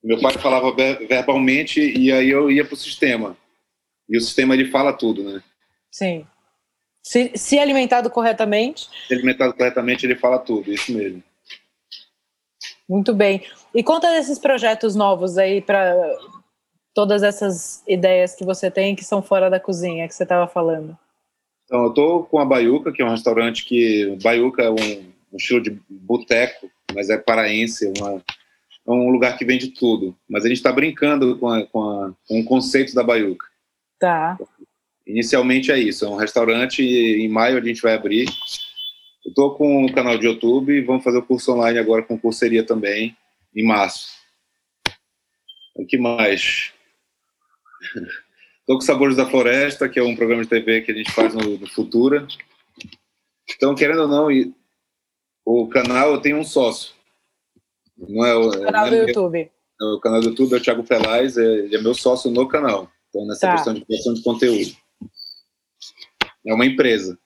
[0.04, 3.38] Meu pai falava verbalmente e aí eu ia para o sistema.
[4.10, 5.44] E o sistema ele fala tudo, né?
[5.92, 6.26] Sim.
[7.04, 8.90] Se, se alimentado corretamente.
[9.08, 11.24] Se alimentado corretamente, ele fala tudo, isso mesmo.
[12.88, 13.46] Muito bem.
[13.74, 15.96] E conta desses projetos novos aí para
[16.94, 20.98] todas essas ideias que você tem que são fora da cozinha, que você estava falando.
[21.72, 24.18] Então, eu estou com a Baiuca, que é um restaurante que.
[24.22, 28.22] Baiuca é um, um estilo de boteco, mas é paraense, uma,
[28.86, 30.14] é um lugar que vende tudo.
[30.28, 33.48] Mas a gente está brincando com, a, com, a, com o conceito da Baiuca.
[33.98, 34.38] Tá.
[35.08, 38.28] Inicialmente é isso, é um restaurante em maio a gente vai abrir.
[39.24, 42.20] Eu estou com o canal de YouTube e vamos fazer o curso online agora com
[42.20, 43.16] curseria também,
[43.56, 44.12] em março.
[45.74, 46.74] O que mais?
[48.72, 51.34] Estou com Sabores da Floresta, que é um programa de TV que a gente faz
[51.34, 52.26] no, no Futura.
[53.54, 54.30] Então, querendo ou não,
[55.46, 56.94] o canal eu tenho um sócio.
[57.98, 59.52] Não é o, o canal do é YouTube.
[59.82, 62.90] o canal do YouTube é o Thiago Pelais, ele é meu sócio no canal.
[63.10, 63.54] Então, nessa tá.
[63.56, 64.72] questão de criação de conteúdo.
[66.48, 67.20] É uma empresa.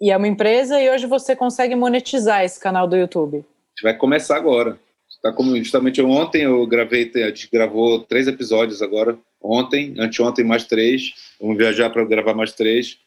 [0.00, 3.38] E é uma empresa e hoje você consegue monetizar esse canal do YouTube.
[3.38, 4.78] A gente vai começar agora.
[5.20, 9.18] Tá como justamente ontem eu gravei, a gente gravou três episódios agora.
[9.42, 11.12] Ontem, anteontem mais três.
[11.40, 12.98] Vamos viajar para gravar mais três.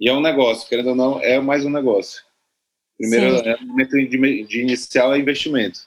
[0.00, 2.22] E é um negócio, querendo ou não, é mais um negócio.
[2.98, 5.80] Primeiro, é, o momento de, de inicial é investimento.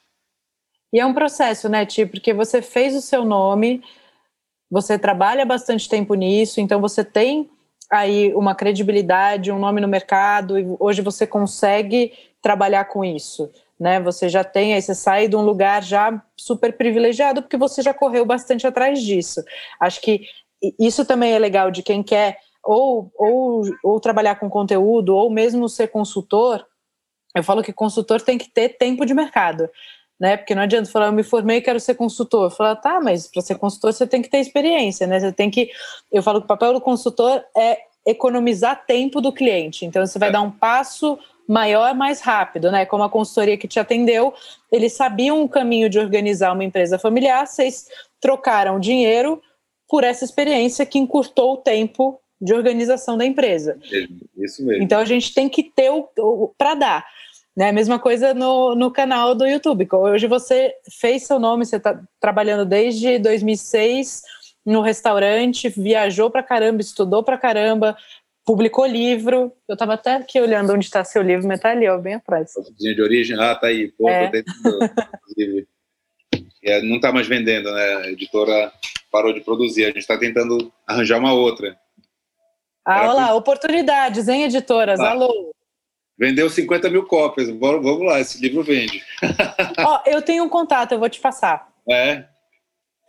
[0.91, 2.05] E é um processo, né, Ti?
[2.05, 3.83] Porque você fez o seu nome,
[4.69, 7.49] você trabalha bastante tempo nisso, então você tem
[7.91, 13.51] aí uma credibilidade, um nome no mercado, e hoje você consegue trabalhar com isso.
[13.79, 17.81] Né, você já tem, aí você sai de um lugar já super privilegiado, porque você
[17.81, 19.41] já correu bastante atrás disso.
[19.79, 20.25] Acho que
[20.77, 25.69] isso também é legal de quem quer ou, ou, ou trabalhar com conteúdo, ou mesmo
[25.69, 26.65] ser consultor.
[27.33, 29.69] Eu falo que consultor tem que ter tempo de mercado
[30.19, 30.35] né?
[30.35, 32.51] Porque não adianta falar, eu me formei e quero ser consultor.
[32.51, 35.19] Falar, tá, mas para ser consultor você tem que ter experiência, né?
[35.19, 35.69] Você tem que.
[36.11, 39.85] Eu falo que o papel do consultor é economizar tempo do cliente.
[39.85, 40.31] Então você vai é.
[40.33, 41.17] dar um passo
[41.49, 42.85] maior, mais rápido, né?
[42.85, 44.31] Como a consultoria que te atendeu,
[44.71, 47.87] eles sabiam o caminho de organizar uma empresa familiar, vocês
[48.21, 49.41] trocaram dinheiro
[49.87, 53.79] por essa experiência que encurtou o tempo de organização da empresa.
[54.37, 54.83] Isso mesmo.
[54.83, 57.05] Então a gente tem que ter o, o para dar.
[57.57, 57.71] Né?
[57.71, 59.87] Mesma coisa no, no canal do YouTube.
[59.91, 64.21] Hoje você fez seu nome, você está trabalhando desde 2006
[64.63, 67.97] no restaurante, viajou para caramba, estudou para caramba,
[68.45, 69.51] publicou livro.
[69.67, 72.51] Eu estava até aqui olhando onde está seu livro, mas tá ali, ó, bem atrás.
[72.77, 73.39] De origem?
[73.39, 73.91] Ah, tá aí.
[73.91, 74.31] Pô, é.
[76.63, 77.95] é, não está mais vendendo, né?
[77.97, 78.71] A editora
[79.11, 79.83] parou de produzir.
[79.83, 81.77] A gente está tentando arranjar uma outra.
[82.85, 84.99] Ah, olha lá, oportunidades, hein, editoras?
[84.99, 85.11] Ah.
[85.11, 85.53] Alô.
[86.17, 87.49] Vendeu 50 mil cópias.
[87.49, 89.01] Vamos lá, esse livro vende.
[89.79, 91.69] Ó, eu tenho um contato, eu vou te passar.
[91.89, 92.25] É?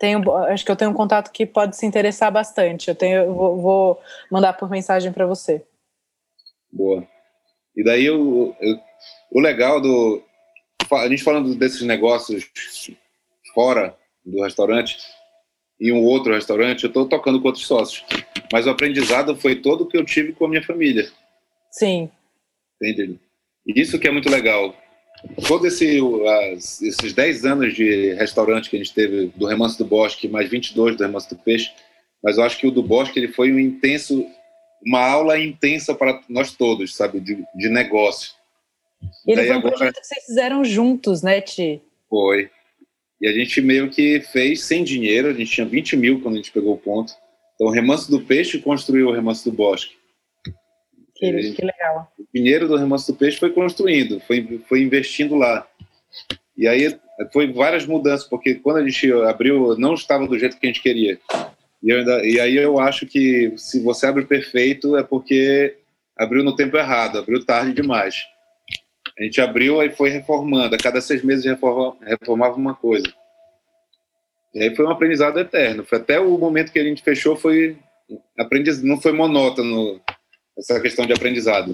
[0.00, 2.88] Tenho, acho que eu tenho um contato que pode se interessar bastante.
[2.88, 5.62] Eu tenho, eu vou, vou mandar por mensagem para você.
[6.72, 7.06] Boa.
[7.76, 8.56] E daí o,
[9.30, 10.22] o legal do.
[10.90, 12.50] A gente falando desses negócios
[13.54, 13.94] fora
[14.24, 14.96] do restaurante,
[15.78, 18.02] em um outro restaurante, eu estou tocando com outros sócios.
[18.50, 21.10] Mas o aprendizado foi todo que eu tive com a minha família.
[21.70, 22.10] Sim.
[22.82, 23.20] Entende?
[23.66, 24.74] Isso que é muito legal.
[25.46, 26.00] Todos esse,
[26.54, 30.48] as, esses 10 anos de restaurante que a gente teve do Remanso do Bosque, mais
[30.48, 31.70] 22 do Remanso do Peixe,
[32.22, 34.26] mas eu acho que o do Bosque ele foi um intenso,
[34.84, 38.32] uma aula intensa para nós todos, sabe, de, de negócio.
[39.26, 39.76] E ele foi um agora...
[39.76, 41.80] projeto que vocês fizeram juntos, né, Ti?
[42.08, 42.50] Foi.
[43.20, 46.38] E a gente meio que fez sem dinheiro, a gente tinha 20 mil quando a
[46.38, 47.12] gente pegou o ponto.
[47.54, 49.99] Então, o Remanso do Peixe construiu o Remanso do Bosque.
[51.20, 52.10] Que, que legal.
[52.18, 55.66] O dinheiro do Remanso do Peixe foi construindo, foi, foi investindo lá.
[56.56, 56.98] E aí
[57.30, 60.82] foi várias mudanças, porque quando a gente abriu, não estava do jeito que a gente
[60.82, 61.18] queria.
[61.82, 65.76] E, ainda, e aí eu acho que se você abre perfeito é porque
[66.16, 68.24] abriu no tempo errado, abriu tarde demais.
[69.18, 70.74] A gente abriu e foi reformando.
[70.74, 73.12] A cada seis meses reformava, reformava uma coisa.
[74.54, 75.84] E aí foi um aprendizado eterno.
[75.84, 77.76] Foi até o momento que a gente fechou foi
[78.38, 80.00] aprendiz, não foi monótono
[80.60, 81.72] essa questão de aprendizado.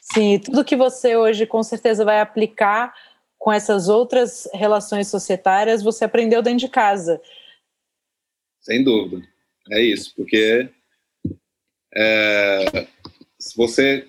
[0.00, 2.94] Sim, tudo que você hoje com certeza vai aplicar
[3.38, 7.20] com essas outras relações societárias, você aprendeu dentro de casa.
[8.60, 9.26] Sem dúvida.
[9.70, 10.68] É isso, porque
[11.94, 12.86] é,
[13.38, 14.08] se você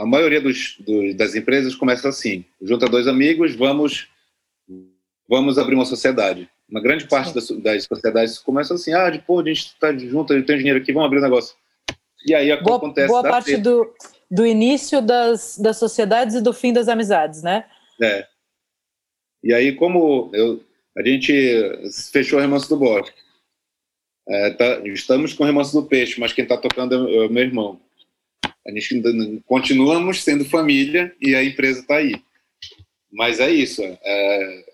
[0.00, 4.08] a maioria dos, dos, das empresas começa assim: junta dois amigos, vamos
[5.28, 6.50] vamos abrir uma sociedade.
[6.68, 10.44] Uma grande parte das, das, sociedades começa assim: ah, depois a gente está junto, eu
[10.44, 11.54] tenho dinheiro aqui, vamos abrir um negócio.
[12.26, 13.08] E aí boa, acontece.
[13.08, 13.94] Boa parte do,
[14.30, 17.64] do início das, das sociedades e do fim das amizades, né?
[18.00, 18.26] É.
[19.42, 20.62] E aí, como eu,
[20.96, 21.32] a gente
[22.12, 23.18] fechou o remanso do bosque,
[24.28, 27.42] é, tá, estamos com o remanso do peixe, mas quem está tocando é o meu
[27.42, 27.80] irmão.
[28.66, 32.22] A gente continuamos sendo família e a empresa está aí.
[33.10, 33.82] Mas é isso.
[33.82, 34.64] É,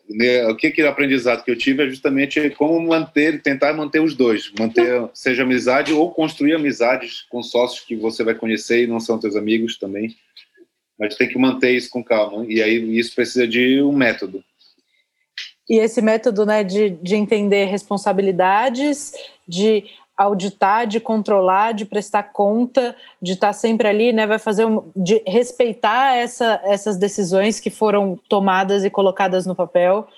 [0.48, 4.14] o que, que o aprendizado que eu tive é justamente como manter, tentar manter os
[4.14, 9.00] dois, manter seja amizade ou construir amizades com sócios que você vai conhecer e não
[9.00, 10.14] são teus amigos também.
[10.98, 12.46] Mas tem que manter isso com calma.
[12.48, 14.42] E aí isso precisa de um método.
[15.68, 19.12] E esse método, né, de, de entender responsabilidades,
[19.46, 19.84] de
[20.16, 25.22] auditar, de controlar, de prestar conta, de estar sempre ali, né, vai fazer um, de
[25.26, 30.08] respeitar essa, essas decisões que foram tomadas e colocadas no papel.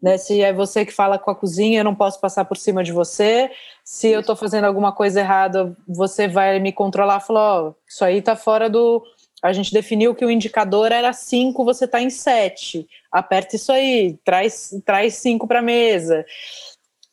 [0.00, 2.82] Né, se é você que fala com a cozinha, eu não posso passar por cima
[2.82, 3.50] de você.
[3.84, 8.18] Se eu estou fazendo alguma coisa errada, você vai me controlar falar: oh, isso aí
[8.18, 9.00] está fora do.
[9.40, 12.86] A gente definiu que o indicador era 5, você está em 7.
[13.12, 16.24] Aperta isso aí, traz 5 traz para a mesa.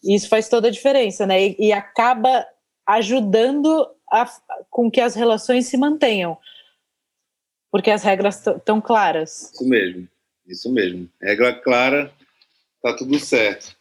[0.04, 1.48] Isso faz toda a diferença, né?
[1.48, 2.46] E, e acaba
[2.86, 4.30] ajudando a,
[4.70, 6.38] com que as relações se mantenham.
[7.72, 9.52] Porque as regras estão claras.
[9.54, 10.08] Isso mesmo,
[10.48, 11.08] isso mesmo.
[11.22, 12.12] Regra clara,
[12.82, 13.78] tá tudo certo.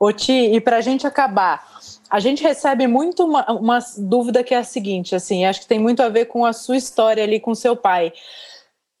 [0.00, 4.54] Ô Ti, e para a gente acabar, a gente recebe muito uma, uma, dúvida que
[4.54, 7.40] é a seguinte, assim, acho que tem muito a ver com a sua história ali
[7.40, 8.12] com seu pai.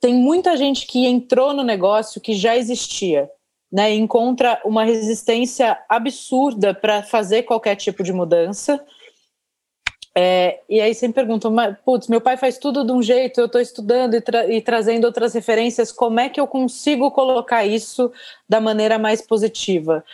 [0.00, 3.30] Tem muita gente que entrou no negócio que já existia
[3.70, 8.84] né, encontra uma resistência absurda para fazer qualquer tipo de mudança.
[10.16, 11.54] É, e aí sempre perguntam,
[11.84, 15.04] putz, meu pai faz tudo de um jeito, eu estou estudando e, tra e, trazendo
[15.04, 18.10] outras referências, como é que eu consigo colocar isso
[18.48, 20.04] da maneira mais positiva?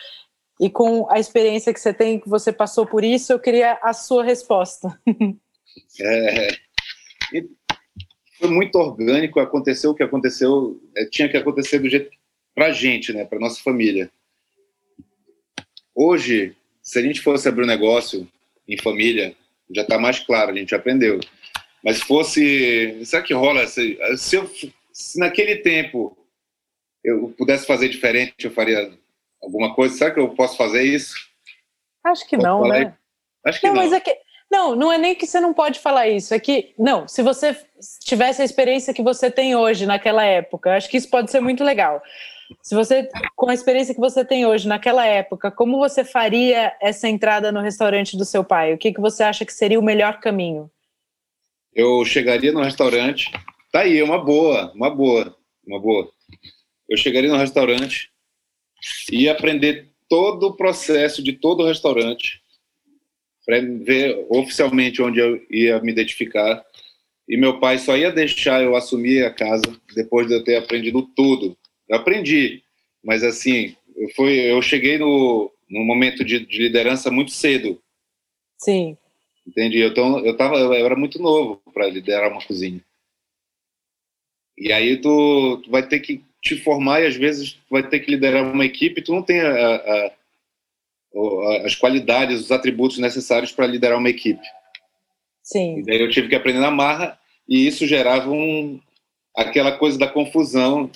[0.59, 3.93] E com a experiência que você tem, que você passou por isso, eu queria a
[3.93, 4.99] sua resposta.
[5.99, 6.49] é,
[8.37, 12.14] foi muito orgânico, aconteceu o que aconteceu, é, tinha que acontecer do jeito
[12.55, 14.09] para a gente, né, para nossa família.
[15.93, 18.27] Hoje, se a gente fosse abrir um negócio
[18.67, 19.35] em família,
[19.69, 21.19] já está mais claro, a gente aprendeu.
[21.83, 23.67] Mas fosse, será que rola?
[23.67, 24.49] Se, se, eu,
[24.91, 26.17] se naquele tempo
[27.03, 28.91] eu pudesse fazer diferente, eu faria
[29.41, 29.95] alguma coisa.
[29.95, 31.13] Será que eu posso fazer isso?
[32.03, 32.95] Acho que não, né?
[33.43, 33.75] Acho que não.
[33.75, 33.83] não.
[33.83, 34.17] Mas é que,
[34.49, 36.33] não, não é nem que você não pode falar isso.
[36.33, 37.55] É que, não, se você
[38.03, 41.63] tivesse a experiência que você tem hoje, naquela época, acho que isso pode ser muito
[41.63, 42.01] legal.
[42.61, 47.07] Se você, com a experiência que você tem hoje, naquela época, como você faria essa
[47.07, 48.73] entrada no restaurante do seu pai?
[48.73, 50.69] O que, que você acha que seria o melhor caminho?
[51.73, 53.31] Eu chegaria no restaurante.
[53.71, 55.35] Tá aí, uma boa, uma boa,
[55.65, 56.09] uma boa.
[56.87, 58.11] Eu chegaria no restaurante
[59.11, 62.41] e aprender todo o processo de todo o restaurante
[63.45, 66.63] para ver oficialmente onde eu ia me identificar
[67.27, 69.63] e meu pai só ia deixar eu assumir a casa
[69.95, 71.57] depois de eu ter aprendido tudo.
[71.87, 72.63] Eu aprendi,
[73.03, 77.81] mas assim, eu, fui, eu cheguei no, no momento de, de liderança muito cedo.
[78.57, 78.97] Sim.
[79.47, 79.83] Entendi.
[79.83, 82.83] Então, eu, tava, eu era muito novo para liderar uma cozinha.
[84.57, 87.99] E aí tu, tu, vai ter que te formar e às vezes tu vai ter
[87.99, 90.11] que liderar uma equipe e tu não tem a, a, a,
[91.65, 94.45] as qualidades, os atributos necessários para liderar uma equipe.
[95.43, 95.79] Sim.
[95.79, 98.79] E daí eu tive que aprender na marra e isso gerava um,
[99.35, 100.89] aquela coisa da confusão.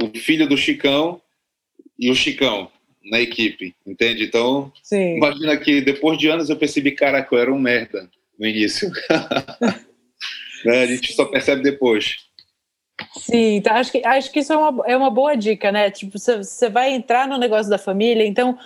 [0.00, 1.20] O filho do Chicão
[1.98, 2.70] e o Chicão
[3.04, 4.24] na equipe, entende?
[4.24, 5.16] Então, Sim.
[5.16, 8.90] imagina que depois de anos eu percebi, caraca, eu era um merda no início.
[10.64, 10.82] né?
[10.82, 12.16] A gente só percebe depois.
[13.16, 15.90] Sim, então acho que, acho que isso é uma, é uma boa dica, né?
[15.90, 18.58] Tipo, você vai entrar no negócio da família, então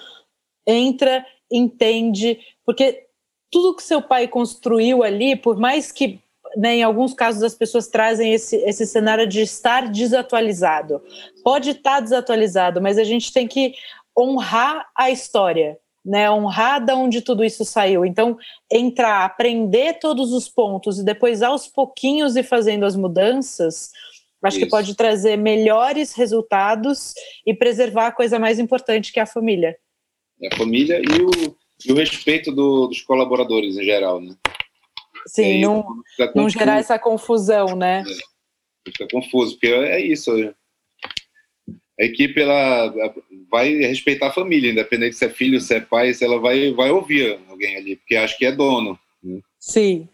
[0.66, 3.06] entra, entende, porque
[3.50, 6.20] tudo que seu pai construiu ali, por mais que
[6.56, 11.02] né, em alguns casos as pessoas trazem esse, esse cenário de estar desatualizado.
[11.44, 13.74] Pode estar desatualizado, mas a gente tem que
[14.18, 16.30] honrar a história, né?
[16.30, 18.04] Honrar de onde tudo isso saiu.
[18.04, 18.36] Então,
[18.70, 23.90] entrar, aprender todos os pontos e depois aos pouquinhos ir fazendo as mudanças,
[24.42, 24.66] acho isso.
[24.66, 27.14] que pode trazer melhores resultados
[27.46, 29.76] e preservar a coisa mais importante que é a família.
[30.42, 34.34] É a família e o, e o respeito do, dos colaboradores em geral, né?
[35.26, 36.02] Sim, não,
[36.34, 38.02] não gerar essa confusão, né?
[38.06, 40.30] É, fica confuso, porque é isso.
[42.00, 42.94] A equipe ela
[43.50, 46.90] vai respeitar a família, independente se é filho, se é pai, se ela vai, vai
[46.90, 48.98] ouvir alguém ali, porque acha que é dono.
[49.22, 49.40] Né?
[49.58, 50.08] Sim.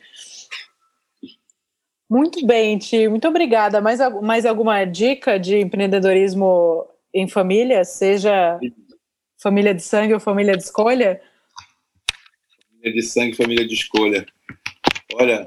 [2.09, 3.09] Muito bem, Ti.
[3.09, 3.81] Muito obrigada.
[3.81, 8.59] Mais, mais alguma dica de empreendedorismo em família, seja
[9.39, 11.21] família de sangue ou família de escolha?
[12.71, 14.27] Família de sangue, família de escolha.
[15.19, 15.47] Olha,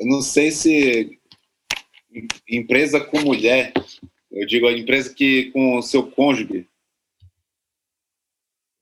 [0.00, 1.18] eu não sei se
[2.48, 3.70] empresa com mulher,
[4.32, 6.66] eu digo a empresa que com o seu cônjuge,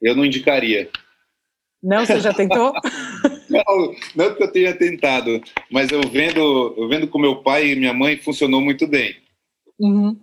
[0.00, 0.88] eu não indicaria.
[1.82, 2.72] Não, você já tentou?
[3.50, 7.76] não, não que eu tenha tentado, mas eu vendo, eu vendo com meu pai e
[7.76, 9.16] minha mãe funcionou muito bem.
[9.76, 10.16] Uhum.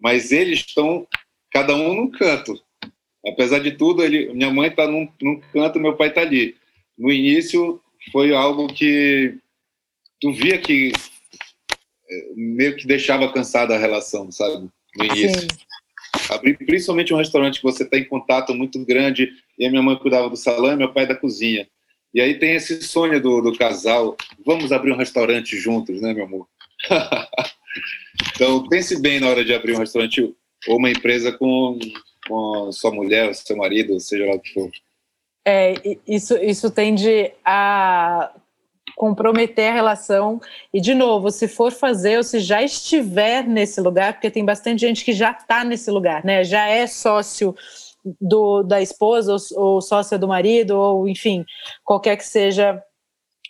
[0.00, 1.06] Mas eles estão
[1.52, 2.60] cada um num canto.
[3.24, 6.56] Apesar de tudo, ele, minha mãe está num, num canto, meu pai está ali.
[6.98, 7.80] No início
[8.12, 9.38] foi algo que
[10.20, 10.92] tu via que
[12.08, 14.68] é, meio que deixava cansada a relação, sabe?
[14.96, 15.40] No início.
[15.40, 15.48] Sim.
[16.30, 19.96] Abrir principalmente um restaurante que você está em contato muito grande, e a minha mãe
[19.96, 21.68] cuidava do salão e meu pai da cozinha.
[22.14, 26.24] E aí tem esse sonho do, do casal, vamos abrir um restaurante juntos, né, meu
[26.24, 26.48] amor?
[28.34, 30.34] então, pense bem na hora de abrir um restaurante
[30.66, 31.78] ou uma empresa com,
[32.26, 34.70] com sua mulher, seu marido, seja lá o que for.
[35.48, 35.74] É,
[36.04, 38.32] isso, isso tende a
[38.96, 40.40] comprometer a relação.
[40.74, 44.80] E, de novo, se for fazer ou se já estiver nesse lugar, porque tem bastante
[44.80, 46.42] gente que já está nesse lugar, né?
[46.42, 47.54] Já é sócio
[48.20, 49.38] do, da esposa ou,
[49.74, 51.44] ou sócia do marido, ou enfim,
[51.84, 52.82] qualquer que seja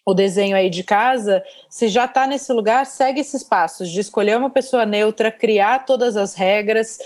[0.05, 4.37] o desenho aí de casa, se já está nesse lugar, segue esses passos de escolher
[4.37, 6.99] uma pessoa neutra, criar todas as regras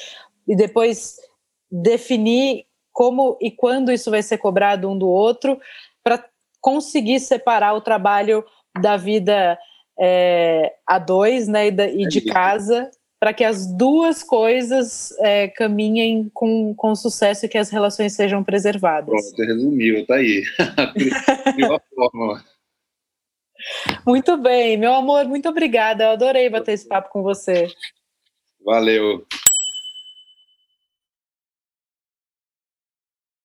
[0.47, 1.17] e depois
[1.71, 5.61] definir como e quando isso vai ser cobrado um do outro,
[6.03, 6.25] para
[6.61, 8.45] conseguir separar o trabalho
[8.81, 9.59] da vida
[9.99, 15.49] é, a dois, né, e, da, e de casa, para que as duas coisas é,
[15.49, 19.35] caminhem com, com sucesso e que as relações sejam preservadas.
[19.35, 20.43] Pronto, resumiu, tá aí.
[24.07, 26.05] muito bem, meu amor, muito obrigada.
[26.05, 27.69] Eu adorei bater esse papo com você.
[28.65, 29.27] Valeu.